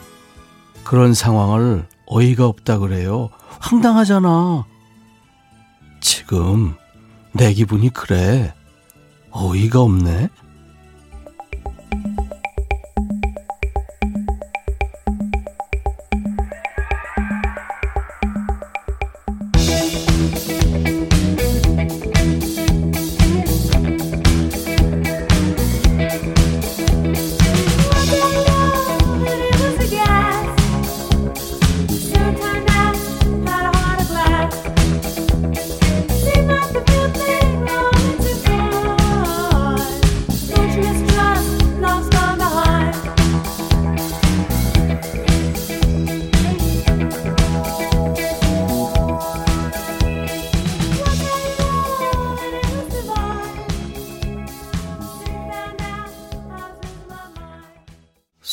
그런 0.84 1.14
상황을 1.14 1.86
어이가 2.06 2.46
없다 2.46 2.78
그래요. 2.78 3.30
황당하잖아. 3.60 4.64
지금 6.00 6.74
내 7.32 7.52
기분이 7.52 7.90
그래. 7.90 8.52
어이가 9.30 9.80
없네. 9.80 10.28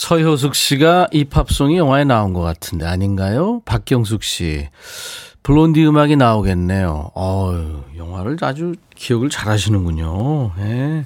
서효숙 0.09 0.55
씨가 0.55 1.09
이 1.11 1.23
팝송이 1.23 1.77
영화에 1.77 2.03
나온 2.03 2.33
것 2.33 2.41
같은데 2.41 2.83
아닌가요? 2.83 3.61
박경숙 3.65 4.23
씨. 4.23 4.67
블론디 5.43 5.85
음악이 5.85 6.15
나오겠네요. 6.15 7.11
어유 7.15 7.83
영화를 7.95 8.35
아주 8.41 8.73
기억을 8.95 9.29
잘 9.29 9.49
하시는군요. 9.49 10.53
예. 10.61 11.05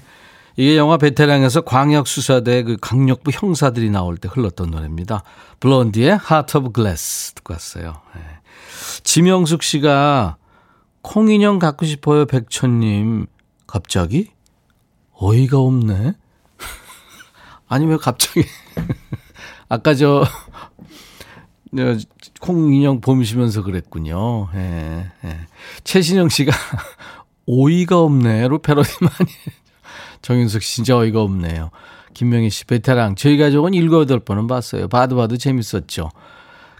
이게 0.55 0.77
영화 0.77 0.95
베테랑에서 0.95 1.65
광역수사대 1.65 2.63
그 2.63 2.77
강력부 2.79 3.31
형사들이 3.33 3.89
나올 3.89 4.15
때 4.15 4.29
흘렀던 4.31 4.71
노래입니다. 4.71 5.23
블론디의 5.59 6.07
Heart 6.07 6.59
of 6.59 6.71
Glass 6.73 7.33
듣고 7.33 7.55
왔어요. 7.55 7.95
예. 8.15 8.21
지명숙 9.03 9.63
씨가 9.63 10.37
콩인형 11.01 11.59
갖고 11.59 11.85
싶어요, 11.85 12.25
백천님. 12.25 13.25
갑자기? 13.67 14.31
어이가 15.11 15.59
없네. 15.59 16.13
아니, 17.67 17.85
왜 17.85 17.97
갑자기. 17.97 18.45
아까 19.69 19.95
저, 19.95 20.25
콩 22.39 22.73
인형 22.73 23.01
봄시면서 23.01 23.63
그랬군요. 23.63 24.49
예, 24.55 25.11
예. 25.25 25.39
최신영 25.83 26.29
씨가 26.29 26.51
오이가 27.45 27.99
없네로 27.99 28.59
패러디 28.59 28.91
많이. 29.01 29.31
정윤석 30.21 30.61
씨 30.61 30.75
진짜 30.75 30.97
어이가 30.97 31.21
없네요. 31.21 31.71
김명희 32.13 32.49
씨, 32.49 32.65
베테랑. 32.65 33.15
저희 33.15 33.37
가족은 33.37 33.73
일곱, 33.73 34.01
여덟 34.01 34.19
번은 34.19 34.47
봤어요. 34.47 34.87
봐도 34.87 35.15
봐도 35.15 35.37
재밌었죠. 35.37 36.09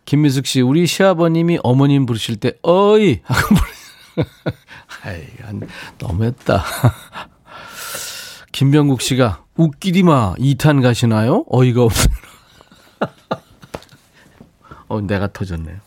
김미숙 0.06 0.46
씨, 0.46 0.62
우리 0.62 0.86
시아버님이 0.86 1.60
어머님 1.64 2.06
부르실 2.06 2.38
때, 2.38 2.54
어이! 2.62 3.20
하고 3.24 3.56
부르 3.56 4.26
아이, 5.04 5.24
너무했다. 5.98 6.64
김병국 8.52 9.02
씨가, 9.02 9.43
웃기디 9.56 10.04
마, 10.04 10.34
2탄 10.36 10.82
가시나요? 10.82 11.46
어이가 11.50 11.84
없어. 11.84 12.10
어, 14.88 15.02
내가 15.02 15.32
터졌네요. 15.32 15.78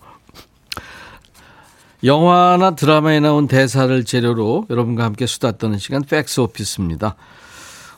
영화나 2.04 2.76
드라마에 2.76 3.20
나온 3.20 3.48
대사를 3.48 4.04
재료로 4.04 4.66
여러분과 4.70 5.04
함께 5.04 5.26
수다 5.26 5.52
떠는 5.52 5.78
시간 5.78 6.02
팩스 6.02 6.40
오피스입니다. 6.40 7.16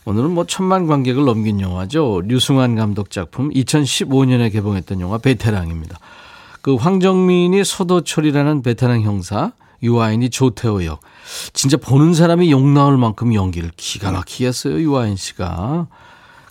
오늘은 0.07 0.31
뭐 0.31 0.47
천만 0.47 0.87
관객을 0.87 1.25
넘긴 1.25 1.61
영화죠. 1.61 2.23
류승환 2.25 2.77
감독 2.77 3.11
작품 3.11 3.51
2015년에 3.51 4.51
개봉했던 4.51 5.01
영화 5.01 5.19
베테랑입니다. 5.19 5.99
그 6.63 6.77
황정민이 6.77 7.63
서도철이라는 7.65 8.63
베테랑 8.63 9.03
형사, 9.03 9.53
유아인이 9.83 10.31
조태호 10.31 10.85
역. 10.85 11.01
진짜 11.53 11.77
보는 11.77 12.15
사람이 12.15 12.51
욕 12.51 12.67
나올 12.69 12.97
만큼 12.99 13.35
연기를 13.35 13.71
기가 13.77 14.11
막히게 14.11 14.47
했어요, 14.47 14.81
유아인 14.81 15.17
씨가. 15.17 15.87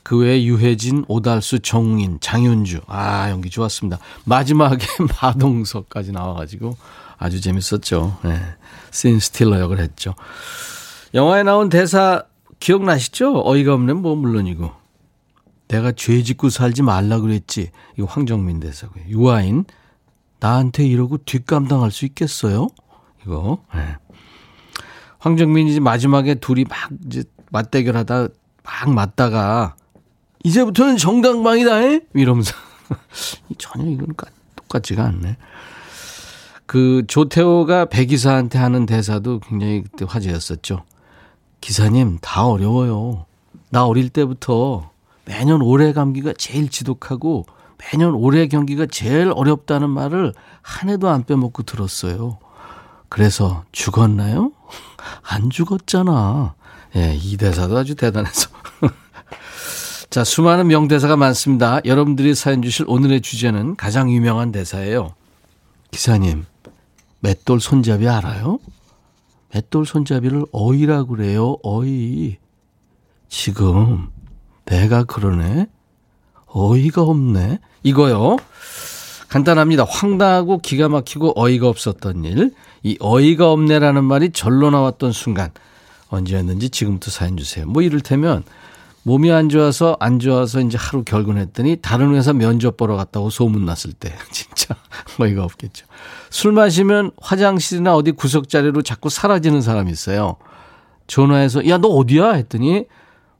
그 0.03 0.17
외에 0.19 0.43
유해진, 0.45 1.03
오달수, 1.09 1.59
정인, 1.59 2.19
장윤주. 2.21 2.81
아, 2.87 3.29
연기 3.29 3.49
좋았습니다. 3.49 3.99
마지막에 4.23 4.85
마동석까지 5.21 6.13
나와가지고 6.13 6.77
아주 7.17 7.41
재밌었죠. 7.41 8.17
네. 8.23 8.39
신 8.91 9.19
스틸러 9.19 9.59
역을 9.59 9.79
했죠. 9.79 10.13
영화에 11.13 11.43
나온 11.43 11.67
대사 11.67 12.23
기억나시죠? 12.59 13.41
어이가 13.45 13.73
없는 13.73 13.97
뭐 14.01 14.15
물론이고. 14.15 14.71
내가 15.67 15.91
죄 15.91 16.23
짓고 16.23 16.49
살지 16.49 16.83
말라 16.83 17.19
그랬지. 17.19 17.71
이거 17.97 18.07
황정민 18.07 18.61
대사고요. 18.61 19.03
유아인 19.09 19.65
나한테 20.39 20.85
이러고 20.85 21.17
뒷감당할 21.25 21.91
수 21.91 22.05
있겠어요? 22.05 22.69
이거. 23.27 23.59
네. 23.75 23.97
황정민이 25.19 25.71
이제 25.71 25.79
마지막에 25.81 26.35
둘이 26.35 26.63
막 26.63 26.89
이제 27.05 27.23
맞대결하다 27.51 28.27
막 28.63 28.93
맞다가 28.93 29.75
이제부터는 30.43 30.97
정당방이다. 30.97 31.83
에? 31.83 32.01
이러면서 32.13 32.53
전혀 33.57 33.91
이건 33.91 34.07
똑같지가 34.55 35.03
않네. 35.03 35.37
그 36.65 37.03
조태호가 37.07 37.85
배기사한테 37.85 38.57
하는 38.59 38.85
대사도 38.85 39.39
굉장히 39.39 39.83
그때 39.83 40.05
화제였었죠. 40.07 40.83
기사님 41.59 42.19
다 42.21 42.45
어려워요. 42.45 43.25
나 43.69 43.85
어릴 43.85 44.09
때부터 44.09 44.91
매년 45.25 45.61
올해 45.61 45.91
감기가 45.91 46.33
제일 46.37 46.69
지독하고 46.69 47.45
매년 47.77 48.13
올해 48.13 48.47
경기가 48.47 48.85
제일 48.85 49.31
어렵다는 49.33 49.89
말을 49.89 50.33
한 50.61 50.89
해도 50.89 51.09
안 51.09 51.23
빼먹고 51.23 51.63
들었어요. 51.63 52.39
그래서 53.09 53.63
죽었나요? 53.71 54.51
안 55.23 55.49
죽었잖아. 55.49 56.55
예, 56.95 57.15
이 57.15 57.37
대사도 57.37 57.77
아주 57.77 57.95
대단해서. 57.95 58.49
자, 60.09 60.23
수많은 60.23 60.67
명대사가 60.67 61.17
많습니다. 61.17 61.79
여러분들이 61.85 62.33
사연 62.33 62.61
주실 62.61 62.85
오늘의 62.87 63.21
주제는 63.21 63.75
가장 63.75 64.11
유명한 64.11 64.51
대사예요. 64.51 65.13
기사님, 65.91 66.45
맷돌 67.19 67.59
손잡이 67.59 68.07
알아요? 68.07 68.59
맷돌 69.53 69.85
손잡이를 69.85 70.45
어이라 70.51 71.05
그래요, 71.05 71.57
어이. 71.63 72.37
지금 73.29 74.09
내가 74.65 75.03
그러네? 75.03 75.67
어이가 76.47 77.01
없네? 77.01 77.59
이거요. 77.83 78.37
간단합니다. 79.29 79.83
황당하고 79.83 80.59
기가 80.59 80.87
막히고 80.89 81.33
어이가 81.35 81.67
없었던 81.67 82.23
일. 82.23 82.53
이 82.83 82.97
어이가 82.99 83.51
없네라는 83.51 84.03
말이 84.03 84.31
절로 84.31 84.69
나왔던 84.69 85.11
순간. 85.11 85.51
언제였는지 86.09 86.69
지금부터 86.69 87.11
사연 87.11 87.35
주세요. 87.35 87.65
뭐 87.65 87.81
이를테면 87.81 88.43
몸이 89.03 89.31
안 89.31 89.49
좋아서 89.49 89.95
안 89.99 90.19
좋아서 90.19 90.59
이제 90.61 90.77
하루 90.79 91.03
결근했더니 91.03 91.77
다른 91.81 92.13
회사 92.15 92.33
면접 92.33 92.75
보러 92.77 92.95
갔다고 92.97 93.29
소문 93.29 93.65
났을 93.65 93.93
때 93.93 94.13
진짜 94.31 94.75
어이가 95.19 95.43
없겠죠. 95.43 95.85
술 96.29 96.51
마시면 96.51 97.11
화장실이나 97.21 97.95
어디 97.95 98.11
구석 98.11 98.49
자리로 98.49 98.81
자꾸 98.81 99.09
사라지는 99.09 99.61
사람이 99.61 99.91
있어요. 99.91 100.37
전화해서 101.07 101.67
야 101.69 101.77
너 101.77 101.87
어디야 101.89 102.33
했더니 102.33 102.85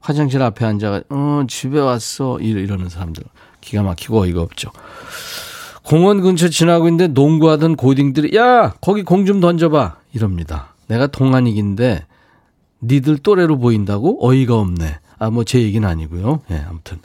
화장실 0.00 0.42
앞에 0.42 0.64
앉아가 0.64 1.02
어 1.10 1.42
집에 1.48 1.78
왔어 1.80 2.38
이러는 2.38 2.88
사람들 2.88 3.22
기가 3.60 3.82
막히고 3.82 4.20
어이가 4.22 4.40
없죠. 4.40 4.70
공원 5.88 6.20
근처 6.20 6.48
지나고 6.50 6.86
있는데 6.88 7.06
농구하던 7.08 7.76
고딩들이 7.76 8.36
야 8.36 8.74
거기 8.82 9.02
공 9.02 9.24
좀 9.24 9.40
던져봐 9.40 9.96
이럽니다. 10.12 10.74
내가 10.86 11.06
동안이긴데 11.06 12.04
니들 12.82 13.18
또래로 13.18 13.58
보인다고 13.58 14.18
어이가 14.26 14.54
없네. 14.58 14.98
아, 15.18 15.30
뭐 15.30 15.44
제 15.44 15.60
얘기는 15.62 15.86
아니고요. 15.88 16.42
예, 16.50 16.54
네, 16.54 16.64
아무튼. 16.68 16.98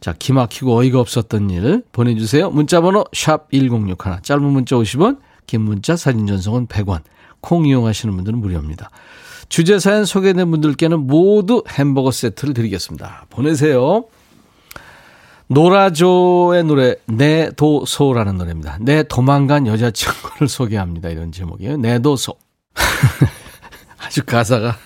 자, 0.00 0.12
기막히고 0.18 0.76
어이가 0.76 0.98
없었던 1.00 1.50
일 1.50 1.82
보내주세요. 1.92 2.50
문자번호 2.50 3.04
샵 3.12 3.50
1061. 3.52 4.22
짧은 4.22 4.42
문자 4.44 4.76
50원, 4.76 5.18
긴 5.46 5.62
문자 5.62 5.96
사진 5.96 6.26
전송은 6.26 6.66
100원. 6.66 7.00
콩 7.40 7.66
이용하시는 7.66 8.14
분들은 8.14 8.38
무료입니다. 8.40 8.90
주제 9.48 9.78
사연 9.78 10.04
소개된 10.04 10.50
분들께는 10.50 11.06
모두 11.06 11.62
햄버거 11.68 12.10
세트를 12.10 12.52
드리겠습니다. 12.52 13.26
보내세요. 13.30 14.04
노라조의 15.48 16.64
노래 16.64 16.94
내 17.06 17.50
도소라는 17.50 18.36
노래입니다. 18.36 18.78
내 18.80 19.02
도망간 19.02 19.66
여자친구를 19.66 20.48
소개합니다. 20.48 21.08
이런 21.08 21.32
제목이에요. 21.32 21.78
내 21.78 21.98
도소. 21.98 22.34
아주 23.98 24.24
가사가 24.24 24.76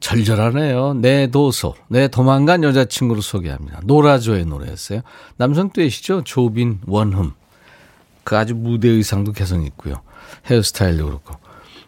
절절하네요. 0.00 0.94
내 0.94 1.28
도소, 1.28 1.74
내 1.88 2.08
도망간 2.08 2.64
여자친구를 2.64 3.22
소개합니다. 3.22 3.80
노라조의 3.84 4.44
노래였어요. 4.44 5.00
남성 5.36 5.70
듀엣이죠. 5.70 6.24
조빈, 6.24 6.80
원흠. 6.86 7.32
그 8.24 8.36
아주 8.36 8.54
무대 8.54 8.88
의상도 8.88 9.32
개성 9.32 9.62
있고요. 9.64 10.02
헤어스타일도 10.46 11.06
그렇고. 11.06 11.36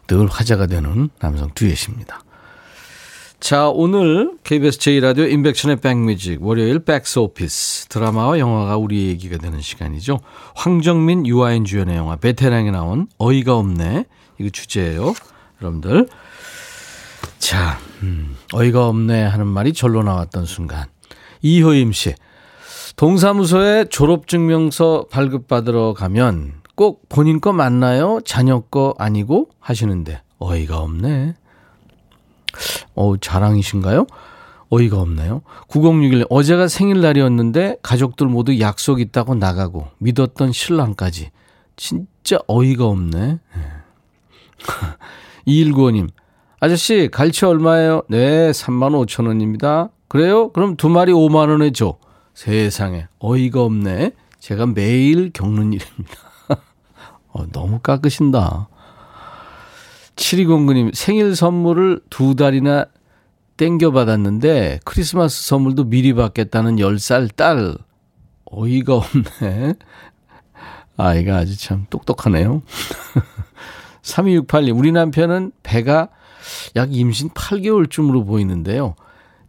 늘 0.07 0.27
화제가 0.27 0.67
되는 0.67 1.09
남성 1.19 1.51
듀엣입니다. 1.53 2.21
자, 3.39 3.69
오늘 3.69 4.37
KBS 4.43 4.79
제2라디오 4.79 5.29
임백천의 5.29 5.77
백뮤직 5.77 6.41
월요일 6.41 6.79
백스오피스 6.79 7.87
드라마와 7.89 8.39
영화가 8.39 8.77
우리 8.77 9.07
얘기가 9.07 9.37
되는 9.37 9.61
시간이죠. 9.61 10.19
황정민, 10.55 11.27
유아인 11.27 11.65
주연의 11.65 11.95
영화 11.95 12.15
베테랑에 12.15 12.71
나온 12.71 13.07
어이가 13.17 13.55
없네 13.57 14.05
이거 14.39 14.49
주제예요. 14.49 15.13
여러분들 15.61 16.07
자, 17.37 17.77
음, 18.01 18.35
어이가 18.53 18.87
없네 18.87 19.23
하는 19.23 19.47
말이 19.47 19.73
절로 19.73 20.01
나왔던 20.01 20.45
순간 20.45 20.85
이효임 21.41 21.91
씨 21.91 22.15
동사무소에 22.95 23.85
졸업증명서 23.89 25.07
발급받으러 25.11 25.93
가면 25.93 26.53
꼭 26.75 27.07
본인 27.09 27.39
거 27.41 27.53
맞나요? 27.53 28.19
자녀 28.25 28.61
거 28.61 28.95
아니고 28.97 29.49
하시는데 29.59 30.21
어이가 30.39 30.79
없네. 30.79 31.35
어, 32.95 33.17
자랑이신가요? 33.17 34.07
어이가 34.69 34.99
없네요. 34.99 35.41
9061 35.67 36.25
어제가 36.29 36.67
생일날이었는데 36.67 37.77
가족들 37.81 38.27
모두 38.27 38.59
약속 38.59 38.99
있다고 38.99 39.35
나가고 39.35 39.87
믿었던 39.99 40.51
신랑까지 40.51 41.31
진짜 41.75 42.39
어이가 42.47 42.85
없네. 42.85 43.39
2195님 45.47 46.09
아저씨 46.59 47.09
갈치 47.11 47.45
얼마예요? 47.45 48.03
네 48.09 48.51
3만 48.51 49.05
5천 49.05 49.27
원입니다. 49.27 49.89
그래요? 50.07 50.49
그럼 50.51 50.75
두 50.75 50.89
마리 50.89 51.11
5만 51.11 51.49
원에 51.49 51.71
줘. 51.71 51.97
세상에 52.33 53.07
어이가 53.19 53.61
없네. 53.63 54.11
제가 54.39 54.65
매일 54.67 55.31
겪는 55.31 55.73
일입니다. 55.73 56.15
어, 57.33 57.45
너무 57.51 57.79
깎으신다. 57.79 58.67
7209님, 60.25 60.93
생일 60.95 61.35
선물을 61.35 62.01
두 62.09 62.35
달이나 62.35 62.85
땡겨 63.57 63.91
받았는데, 63.91 64.79
크리스마스 64.83 65.47
선물도 65.47 65.85
미리 65.85 66.13
받겠다는 66.13 66.77
10살 66.77 67.35
딸. 67.35 67.75
어이가 68.45 68.95
없네. 68.95 69.75
아이가 70.97 71.37
아주 71.37 71.57
참 71.59 71.85
똑똑하네요. 71.91 72.63
3268님, 74.01 74.77
우리 74.77 74.91
남편은 74.91 75.51
배가 75.61 76.09
약 76.75 76.93
임신 76.93 77.29
8개월쯤으로 77.29 78.25
보이는데요. 78.25 78.95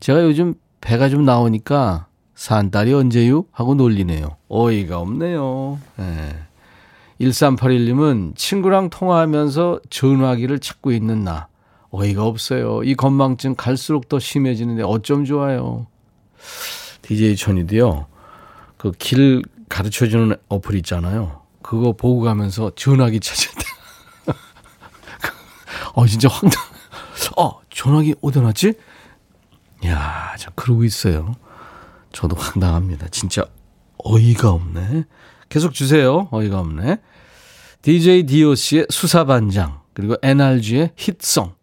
제가 0.01 0.23
요즘 0.25 0.55
배가 0.81 1.09
좀 1.09 1.25
나오니까 1.25 2.07
산 2.35 2.71
딸이 2.71 2.93
언제요? 2.93 3.47
하고 3.51 3.75
놀리네요. 3.75 4.37
어이가 4.49 4.99
없네요. 4.99 5.79
네. 5.97 6.46
1381님은 7.21 8.37
친구랑 8.37 8.91
통화하면서 8.91 9.81
전화기를 9.91 10.59
찾고 10.59 10.93
있는 10.93 11.25
나. 11.25 11.49
어이가 11.91 12.25
없어요. 12.25 12.83
이 12.83 12.95
건망증 12.95 13.55
갈수록 13.55 14.09
더 14.09 14.19
심해지는데 14.19 14.83
어쩜 14.83 15.25
좋아요. 15.25 15.87
DJ 17.03 17.37
천이도요. 17.37 18.07
그 18.77 18.93
길 18.99 19.43
가르쳐 19.69 20.07
주는 20.07 20.35
어플 20.49 20.75
있잖아요. 20.77 21.43
그거 21.63 21.93
보고 21.93 22.21
가면서 22.21 22.71
전화기 22.77 23.19
때. 23.21 24.33
어, 25.95 26.07
진짜 26.07 26.29
황당. 26.29 26.63
어, 27.37 27.61
전화기 27.71 28.15
어디 28.21 28.41
놨지? 28.41 28.75
야, 29.87 30.35
저 30.39 30.51
그러고 30.55 30.85
있어요. 30.85 31.35
저도 32.13 32.37
황당합니다. 32.37 33.09
진짜 33.09 33.45
어이가 33.99 34.51
없네. 34.51 35.05
계속 35.49 35.73
주세요. 35.73 36.29
어이가 36.31 36.59
없네. 36.59 36.99
DJ 37.83 38.25
DOC의 38.25 38.87
수사반장, 38.91 39.81
그리고 39.95 40.17
NRG의 40.23 40.91
히트송. 40.97 41.55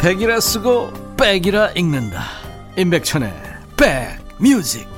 백이라 0.00 0.40
쓰고 0.40 0.90
백이라 1.16 1.72
읽는다. 1.76 2.22
임백천의 2.76 3.30
백뮤직. 3.76 4.89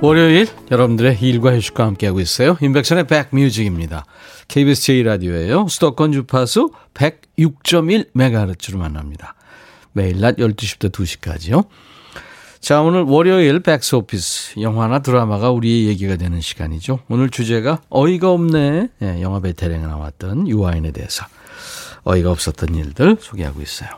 월요일 0.00 0.46
여러분들의 0.70 1.18
일과 1.22 1.56
휴식과 1.56 1.84
함께하고 1.84 2.20
있어요. 2.20 2.56
인백션의 2.60 3.08
백뮤직입니다. 3.08 4.04
KBS 4.46 4.92
제2라디오예요. 4.92 5.68
수도권 5.68 6.12
주파수 6.12 6.70
106.1MHz로 6.94 8.76
만납니다. 8.76 9.34
매일 9.92 10.20
낮 10.20 10.36
12시부터 10.36 10.92
2시까지요. 10.92 11.66
자, 12.60 12.80
오늘 12.82 13.02
월요일 13.02 13.58
백스 13.58 13.96
오피스 13.96 14.60
영화나 14.60 15.00
드라마가 15.00 15.50
우리의 15.50 15.88
얘기가 15.88 16.14
되는 16.14 16.40
시간이죠. 16.40 17.00
오늘 17.08 17.28
주제가 17.28 17.80
어이가 17.88 18.30
없네. 18.30 18.88
예, 19.02 19.20
영화 19.20 19.40
베테랑에 19.40 19.84
나왔던 19.84 20.46
유아인에 20.46 20.92
대해서 20.92 21.24
어이가 22.04 22.30
없었던 22.30 22.72
일들 22.72 23.16
소개하고 23.20 23.62
있어요. 23.62 23.90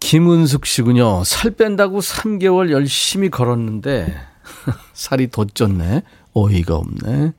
김은숙 0.00 0.66
씨군요. 0.66 1.24
살 1.24 1.50
뺀다고 1.52 2.00
3개월 2.00 2.70
열심히 2.70 3.28
걸었는데 3.30 4.14
살이 4.92 5.30
더 5.30 5.44
쪘네. 5.44 6.02
어이가 6.34 6.76
없네. 6.76 7.32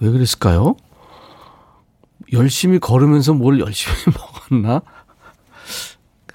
왜 0.00 0.10
그랬을까요? 0.10 0.76
열심히 2.32 2.78
걸으면서 2.78 3.34
뭘 3.34 3.60
열심히 3.60 3.96
먹었나? 4.50 4.82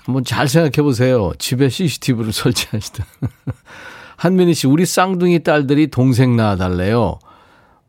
한번 0.03 0.23
잘 0.23 0.47
생각해 0.47 0.83
보세요. 0.83 1.31
집에 1.37 1.69
CCTV를 1.69 2.33
설치하시다. 2.33 3.05
한민희 4.17 4.53
씨, 4.53 4.67
우리 4.67 4.85
쌍둥이 4.85 5.43
딸들이 5.43 5.87
동생 5.87 6.35
낳아달래요. 6.35 7.19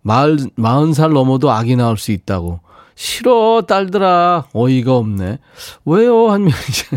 마흔, 0.03 0.93
살 0.95 1.11
넘어도 1.11 1.51
아기 1.51 1.76
낳을 1.76 1.97
수 1.97 2.12
있다고. 2.12 2.61
싫어, 2.95 3.62
딸들아. 3.66 4.49
어이가 4.53 4.97
없네. 4.97 5.38
왜요, 5.84 6.30
한민희 6.30 6.57
씨? 6.72 6.84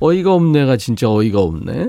어이가 0.00 0.34
없네가 0.34 0.76
진짜 0.76 1.10
어이가 1.10 1.40
없네. 1.40 1.88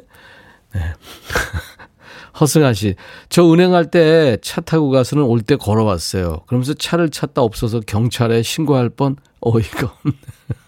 네. 0.74 0.82
허승아 2.40 2.74
씨, 2.74 2.96
저 3.30 3.52
은행할 3.52 3.90
때 3.90 4.38
차 4.42 4.62
타고 4.62 4.90
가서는 4.90 5.24
올 5.24 5.42
때 5.42 5.56
걸어왔어요. 5.56 6.42
그러면서 6.48 6.74
차를 6.74 7.10
찾다 7.10 7.42
없어서 7.42 7.80
경찰에 7.80 8.44
신고할 8.44 8.90
뻔 8.90 9.16
어이가 9.42 9.94
없네. 10.04 10.18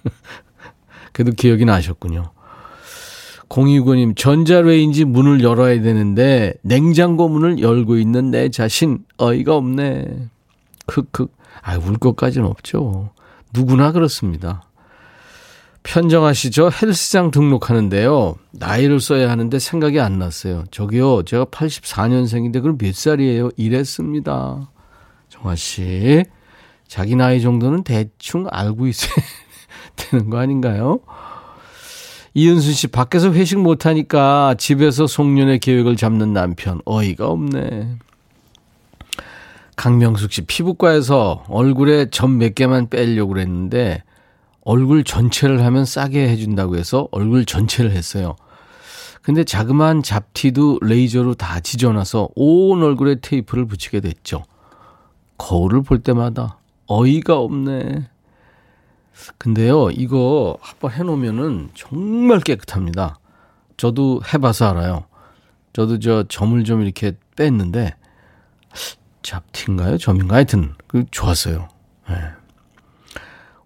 그래도 1.14 1.32
기억이 1.34 1.66
나셨군요. 1.66 2.32
0295님, 3.50 4.16
전자레인지 4.16 5.06
문을 5.06 5.42
열어야 5.44 5.82
되는데 5.82 6.54
냉장고 6.62 7.28
문을 7.28 7.60
열고 7.60 7.98
있는 7.98 8.32
내 8.32 8.50
자신 8.50 9.00
어이가 9.18 9.56
없네. 9.56 10.30
크크. 10.86 11.28
아, 11.62 11.76
울 11.78 11.98
것까지는 11.98 12.48
없죠. 12.48 13.12
누구나 13.54 13.92
그렇습니다. 13.92 14.64
저 16.52 16.70
헬스장 16.70 17.32
등록하는데요. 17.32 18.36
나이를 18.52 19.00
써야 19.00 19.32
하는데 19.32 19.58
생각이 19.58 20.00
안 20.00 20.20
났어요. 20.20 20.66
저기요, 20.72 21.24
제가 21.24 21.46
84년생인데 21.46 22.62
그럼 22.62 22.78
몇 22.78 22.94
살이에요? 22.94 23.50
이랬습니다. 23.58 24.70
정아 25.30 25.56
씨, 25.56 26.24
자기 26.88 27.16
나이 27.16 27.42
정도는 27.42 27.84
대충 27.84 28.48
알고 28.50 28.88
있어야 28.88 29.14
되는 29.96 30.30
거 30.30 30.38
아닌가요? 30.38 31.00
이은순 32.34 32.74
씨, 32.74 32.88
밖에서 32.88 33.32
회식 33.32 33.60
못하니까 33.60 34.56
집에서 34.58 35.08
송년회 35.08 35.58
계획을 35.60 35.96
잡는 35.96 36.34
남편. 36.34 36.82
어이가 36.86 37.28
없네. 37.28 37.98
강명숙 39.80 40.34
씨, 40.34 40.42
피부과에서 40.42 41.46
얼굴에 41.48 42.10
점 42.10 42.38
몇 42.38 42.54
개만 42.54 42.90
빼려고 42.90 43.32
그랬는데, 43.32 44.04
얼굴 44.60 45.06
전체를 45.06 45.64
하면 45.64 45.86
싸게 45.86 46.28
해준다고 46.28 46.76
해서 46.76 47.08
얼굴 47.12 47.46
전체를 47.46 47.92
했어요. 47.92 48.36
근데 49.22 49.46
자그마한 49.46 50.04
잡티도 50.04 50.80
레이저로 50.82 51.36
다 51.36 51.62
지져놔서 51.62 52.32
온 52.36 52.84
얼굴에 52.84 53.22
테이프를 53.22 53.68
붙이게 53.68 54.02
됐죠. 54.02 54.44
거울을 55.38 55.84
볼 55.84 56.00
때마다 56.00 56.58
어이가 56.88 57.38
없네. 57.38 58.10
근데요, 59.38 59.92
이거 59.92 60.58
한번 60.60 60.92
해놓으면은 60.92 61.70
정말 61.74 62.42
깨끗합니다. 62.42 63.18
저도 63.78 64.20
해봐서 64.34 64.72
알아요. 64.72 65.06
저도 65.72 66.00
저 66.00 66.26
점을 66.28 66.62
좀 66.66 66.82
이렇게 66.82 67.14
뺐는데, 67.38 67.96
잡티인가요? 69.22 69.98
점인가? 69.98 70.36
하여튼, 70.36 70.74
그, 70.88 71.06
좋았어요. 71.12 71.68
네. 72.10 72.16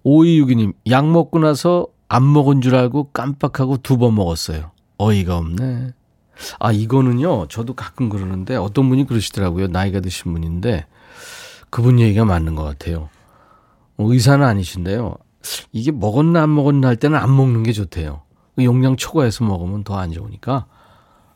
5262님, 0.06 0.74
약 0.90 1.08
먹고 1.10 1.40
나서 1.40 1.88
안 2.10 2.32
먹은 2.32 2.62
줄 2.62 2.76
알고 2.76 3.12
깜빡하고 3.14 3.78
두 3.78 3.98
번 3.98 4.16
먹었어요. 4.16 4.72
어이가 4.98 5.38
없네. 5.38 5.94
아, 6.60 6.72
이거는요, 6.72 7.48
저도 7.48 7.74
가끔 7.74 8.10
그러는데 8.10 8.56
어떤 8.56 8.90
분이 8.90 9.06
그러시더라고요. 9.06 9.68
나이가 9.68 10.00
드신 10.00 10.34
분인데 10.34 10.86
그분 11.70 12.00
얘기가 12.00 12.26
맞는 12.26 12.56
것 12.56 12.64
같아요. 12.64 13.10
어, 13.98 14.06
의사는 14.12 14.46
아니신데요. 14.46 15.16
이게 15.72 15.92
먹었나 15.92 16.44
안 16.44 16.54
먹었나 16.54 16.88
할 16.88 16.96
때는 16.96 17.18
안 17.18 17.36
먹는 17.36 17.64
게 17.64 17.72
좋대요. 17.72 18.22
용량 18.60 18.96
초과해서 18.96 19.44
먹으면 19.44 19.84
더 19.84 19.96
안 19.98 20.12
좋으니까 20.12 20.66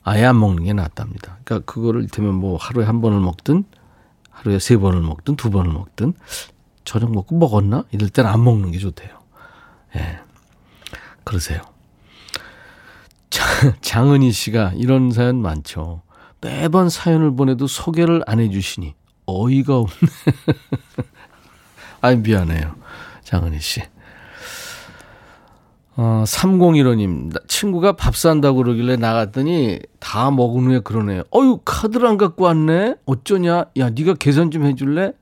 아예 0.03 0.23
안 0.25 0.39
먹는 0.39 0.63
게 0.63 0.73
낫답니다. 0.73 1.39
그러니까 1.43 1.71
그거를 1.71 2.01
이를테면 2.01 2.35
뭐 2.35 2.57
하루에 2.57 2.85
한 2.85 3.01
번을 3.01 3.19
먹든 3.19 3.65
하루에 4.37 4.59
세 4.59 4.77
번을 4.77 5.01
먹든 5.01 5.35
두 5.35 5.49
번을 5.49 5.71
먹든 5.71 6.13
저녁 6.85 7.11
먹고 7.11 7.37
먹었나? 7.37 7.83
이럴 7.91 8.09
때는 8.09 8.29
안 8.29 8.43
먹는 8.43 8.71
게 8.71 8.77
좋대요. 8.77 9.09
예. 9.95 10.19
그러세요. 11.23 11.61
장은희 13.81 14.31
씨가 14.31 14.73
이런 14.75 15.11
사연 15.11 15.41
많죠. 15.41 16.01
매번 16.39 16.89
사연을 16.89 17.35
보내도 17.35 17.67
소개를 17.67 18.21
안 18.27 18.39
해주시니 18.39 18.93
어이가 19.25 19.77
없네. 19.77 19.91
아이, 22.01 22.15
미안해요. 22.15 22.75
장은희 23.23 23.59
씨. 23.59 23.81
어, 25.99 26.23
3015님, 26.27 27.47
친구가 27.47 27.93
밥 27.93 28.15
산다고 28.15 28.57
그러길래 28.57 28.97
나갔더니 28.97 29.79
다 29.99 30.29
먹은 30.29 30.65
후에 30.67 30.79
그러네요. 30.79 31.23
어유 31.33 31.61
카드를 31.65 32.07
안 32.07 32.17
갖고 32.17 32.43
왔네? 32.45 32.95
어쩌냐? 33.05 33.65
야, 33.79 33.89
네가 33.89 34.13
계산 34.13 34.51
좀 34.51 34.65
해줄래? 34.65 35.13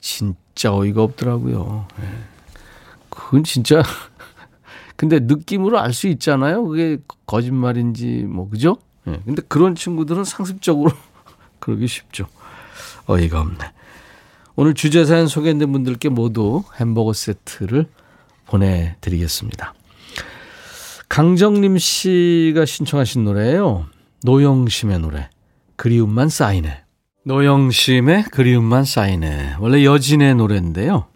진짜 0.00 0.74
어이가 0.74 1.02
없더라고요. 1.04 1.86
예. 2.02 2.04
그건 3.10 3.44
진짜. 3.44 3.80
근데 4.96 5.20
느낌으로 5.20 5.78
알 5.78 5.92
수 5.92 6.08
있잖아요. 6.08 6.64
그게 6.66 6.98
거짓말인지, 7.26 8.24
뭐, 8.28 8.48
그죠? 8.50 8.76
예. 9.06 9.20
근데 9.24 9.40
그런 9.46 9.76
친구들은 9.76 10.24
상습적으로 10.24 10.90
그러기 11.60 11.86
쉽죠. 11.86 12.26
어이가 13.06 13.40
없네. 13.40 13.58
오늘 14.56 14.74
주제 14.74 15.04
사연 15.04 15.28
소개된 15.28 15.70
분들께 15.70 16.08
모두 16.08 16.64
햄버거 16.80 17.12
세트를 17.12 17.86
보내드리겠습니다. 18.46 19.74
강정림 21.08 21.78
씨가 21.78 22.64
신청하신 22.64 23.24
노래예요. 23.24 23.86
노영심의 24.24 24.98
노래. 25.00 25.30
그리움만 25.76 26.28
쌓이네. 26.28 26.82
노영심의 27.24 28.24
그리움만 28.24 28.84
쌓이네. 28.84 29.56
원래 29.60 29.84
여진의 29.84 30.34
노래인데요. 30.34 31.06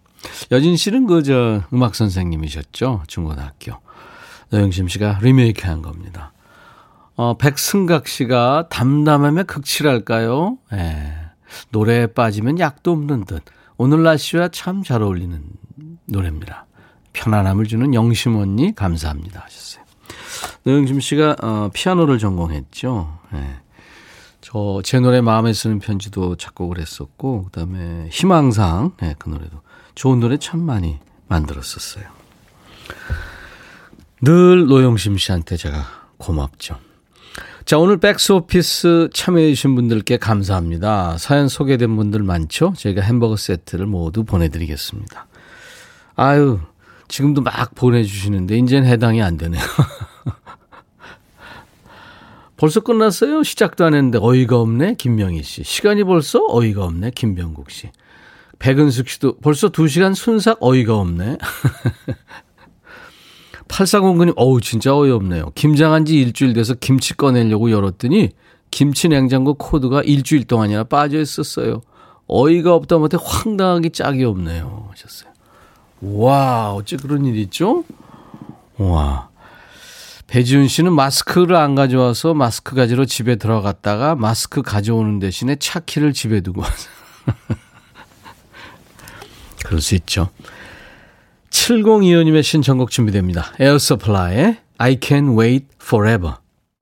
여진 0.50 0.76
씨는 0.76 1.06
그 1.06 1.22
저 1.22 1.62
음악 1.72 1.94
선생님이셨죠. 1.94 3.02
중고등학교. 3.06 3.72
노영심 4.50 4.88
씨가 4.88 5.18
리메이크 5.22 5.66
한 5.66 5.82
겁니다. 5.82 6.32
어, 7.14 7.36
백승각 7.36 8.08
씨가 8.08 8.68
담담하면 8.70 9.46
극치랄까요? 9.46 10.58
예. 10.72 11.12
노래에 11.70 12.06
빠지면 12.08 12.58
약도 12.58 12.92
없는 12.92 13.24
듯. 13.26 13.42
오늘 13.76 14.02
날씨와 14.02 14.48
참 14.48 14.82
잘 14.82 15.02
어울리는 15.02 15.42
노래입니다. 16.06 16.66
편안함을 17.12 17.66
주는 17.66 17.94
영심 17.94 18.36
언니 18.36 18.74
감사합니다 18.74 19.40
하셨어요. 19.44 19.84
노영심 20.64 21.00
씨가 21.00 21.36
어, 21.42 21.70
피아노를 21.72 22.18
전공했죠. 22.18 23.18
네. 23.32 23.56
저제 24.40 25.00
노래 25.00 25.20
마음에 25.20 25.52
쓰는 25.52 25.78
편지도 25.78 26.36
작곡을 26.36 26.78
했었고 26.78 27.44
그다음에 27.44 28.08
희망상 28.10 28.92
네, 29.00 29.14
그 29.18 29.28
노래도 29.28 29.60
좋은 29.94 30.20
노래 30.20 30.36
참 30.36 30.60
많이 30.60 30.98
만들었었어요. 31.28 32.04
늘 34.20 34.66
노영심 34.66 35.16
씨한테 35.16 35.56
제가 35.56 35.84
고맙죠. 36.18 36.76
자, 37.64 37.78
오늘 37.78 37.98
백스오피스 37.98 39.10
참여해주신 39.14 39.74
분들께 39.76 40.16
감사합니다. 40.16 41.16
사연 41.18 41.48
소개된 41.48 41.96
분들 41.96 42.22
많죠? 42.22 42.74
저희가 42.76 43.02
햄버거 43.02 43.36
세트를 43.36 43.86
모두 43.86 44.24
보내드리겠습니다. 44.24 45.26
아유, 46.16 46.60
지금도 47.12 47.42
막 47.42 47.74
보내주시는데, 47.74 48.56
이제는 48.56 48.88
해당이 48.88 49.20
안 49.20 49.36
되네요. 49.36 49.60
벌써 52.56 52.80
끝났어요? 52.80 53.42
시작도 53.42 53.84
안 53.84 53.92
했는데, 53.92 54.18
어이가 54.20 54.58
없네? 54.58 54.94
김명희 54.94 55.42
씨. 55.42 55.62
시간이 55.62 56.04
벌써? 56.04 56.40
어이가 56.48 56.84
없네? 56.84 57.10
김병국 57.10 57.70
씨. 57.70 57.90
백은숙 58.58 59.10
씨도 59.10 59.40
벌써 59.40 59.68
2시간 59.68 60.14
순삭? 60.14 60.56
어이가 60.60 60.96
없네? 60.96 61.36
8409님, 63.68 64.32
어우, 64.36 64.62
진짜 64.62 64.96
어이없네요. 64.96 65.50
김장한 65.54 66.06
지 66.06 66.18
일주일 66.18 66.54
돼서 66.54 66.72
김치 66.74 67.14
꺼내려고 67.14 67.70
열었더니 67.70 68.30
김치 68.70 69.08
냉장고 69.08 69.52
코드가 69.54 70.02
일주일 70.02 70.44
동안이나 70.44 70.84
빠져 70.84 71.20
있었어요. 71.20 71.82
어이가 72.26 72.74
없다 72.74 72.96
못해 72.96 73.18
황당하기 73.20 73.90
짝이 73.90 74.24
없네요. 74.24 74.88
하셨어요. 74.90 75.31
와, 76.02 76.74
어째 76.74 76.96
그런 76.96 77.24
일이 77.24 77.42
있죠? 77.42 77.84
와. 78.76 79.28
배지훈 80.26 80.66
씨는 80.66 80.92
마스크를 80.92 81.56
안 81.56 81.74
가져와서 81.74 82.34
마스크 82.34 82.74
가지러 82.74 83.04
집에 83.04 83.36
들어갔다가 83.36 84.16
마스크 84.16 84.62
가져오는 84.62 85.18
대신에 85.18 85.56
차 85.56 85.80
키를 85.80 86.12
집에 86.12 86.40
두고 86.40 86.62
와서. 86.62 86.88
그럴 89.64 89.80
수 89.80 89.94
있죠. 89.94 90.30
7025님의 91.50 92.42
신청곡 92.42 92.90
준비됩니다. 92.90 93.52
에어서플라의 93.60 94.56
I 94.78 94.98
Can 95.00 95.38
Wait 95.38 95.66
Forever. 95.80 96.36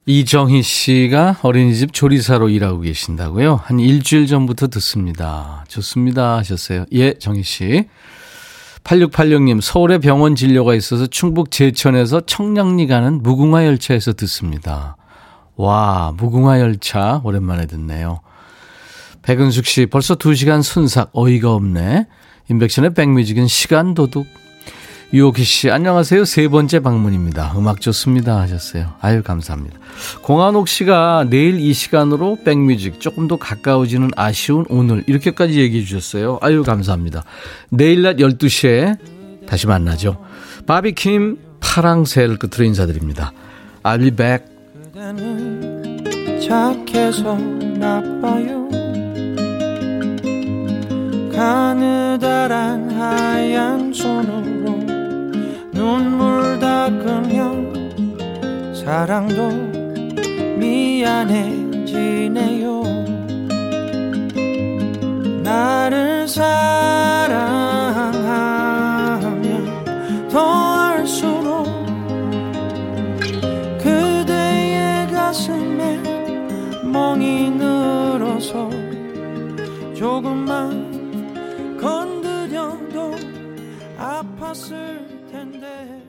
이정희 0.06 0.62
씨가 0.62 1.40
어린이집 1.42 1.92
조리사로 1.92 2.48
일하고 2.48 2.80
계신다고요? 2.80 3.60
한 3.62 3.80
일주일 3.80 4.26
전부터 4.26 4.68
듣습니다. 4.68 5.64
좋습니다 5.68 6.38
하셨어요. 6.38 6.86
예, 6.92 7.14
정희 7.14 7.42
씨. 7.42 7.84
8686님, 8.84 9.60
서울에 9.60 9.98
병원 9.98 10.34
진료가 10.34 10.74
있어서 10.74 11.06
충북 11.06 11.50
제천에서 11.50 12.22
청량리 12.22 12.86
가는 12.86 13.22
무궁화 13.22 13.66
열차에서 13.66 14.14
듣습니다. 14.14 14.96
와, 15.56 16.12
무궁화 16.16 16.60
열차 16.60 17.20
오랜만에 17.24 17.66
듣네요. 17.66 18.20
백은숙 19.22 19.66
씨, 19.66 19.86
벌써 19.86 20.14
2시간 20.14 20.62
순삭 20.62 21.10
어이가 21.12 21.52
없네. 21.52 22.06
인백션의 22.48 22.94
백뮤직은 22.94 23.46
시간 23.46 23.94
도둑. 23.94 24.26
유호기 25.12 25.42
씨, 25.42 25.70
안녕하세요. 25.70 26.24
세 26.24 26.46
번째 26.46 26.78
방문입니다. 26.78 27.54
음악 27.56 27.80
좋습니다. 27.80 28.38
하셨어요. 28.42 28.94
아유, 29.00 29.24
감사합니다. 29.24 29.76
공한옥 30.22 30.68
씨가 30.68 31.26
내일 31.28 31.58
이 31.58 31.72
시간으로 31.72 32.38
백뮤직 32.44 33.00
조금 33.00 33.26
더 33.26 33.36
가까워지는 33.36 34.10
아쉬운 34.14 34.66
오늘. 34.68 35.02
이렇게까지 35.08 35.58
얘기해 35.58 35.84
주셨어요. 35.84 36.38
아유, 36.42 36.62
감사합니다. 36.62 37.24
내일 37.70 38.02
낮 38.02 38.18
12시에 38.18 38.98
다시 39.48 39.66
만나죠. 39.66 40.24
바비킴 40.66 41.38
파랑새를 41.58 42.38
끝으로 42.38 42.64
인사드립니다. 42.66 43.32
I'll 43.82 44.00
be 44.00 44.12
back. 44.12 44.46
착해서 46.40 47.34
나빠요. 47.34 48.68
가느다란 51.34 52.90
하얀 52.90 53.92
손으로 53.92 54.89
눈물 55.80 56.58
닦으면 56.58 57.72
사랑도 58.74 59.48
미안해지네요. 60.58 61.62
나를 65.42 66.28
사랑하면 66.28 67.48
더할수록 70.28 71.64
그대의 73.78 75.06
가슴에 75.10 75.98
멍이 76.84 77.52
늘어서 77.52 78.68
조금만 79.94 81.78
건드려도 81.80 83.14
아팠을 83.98 85.09
텐데 85.60 85.99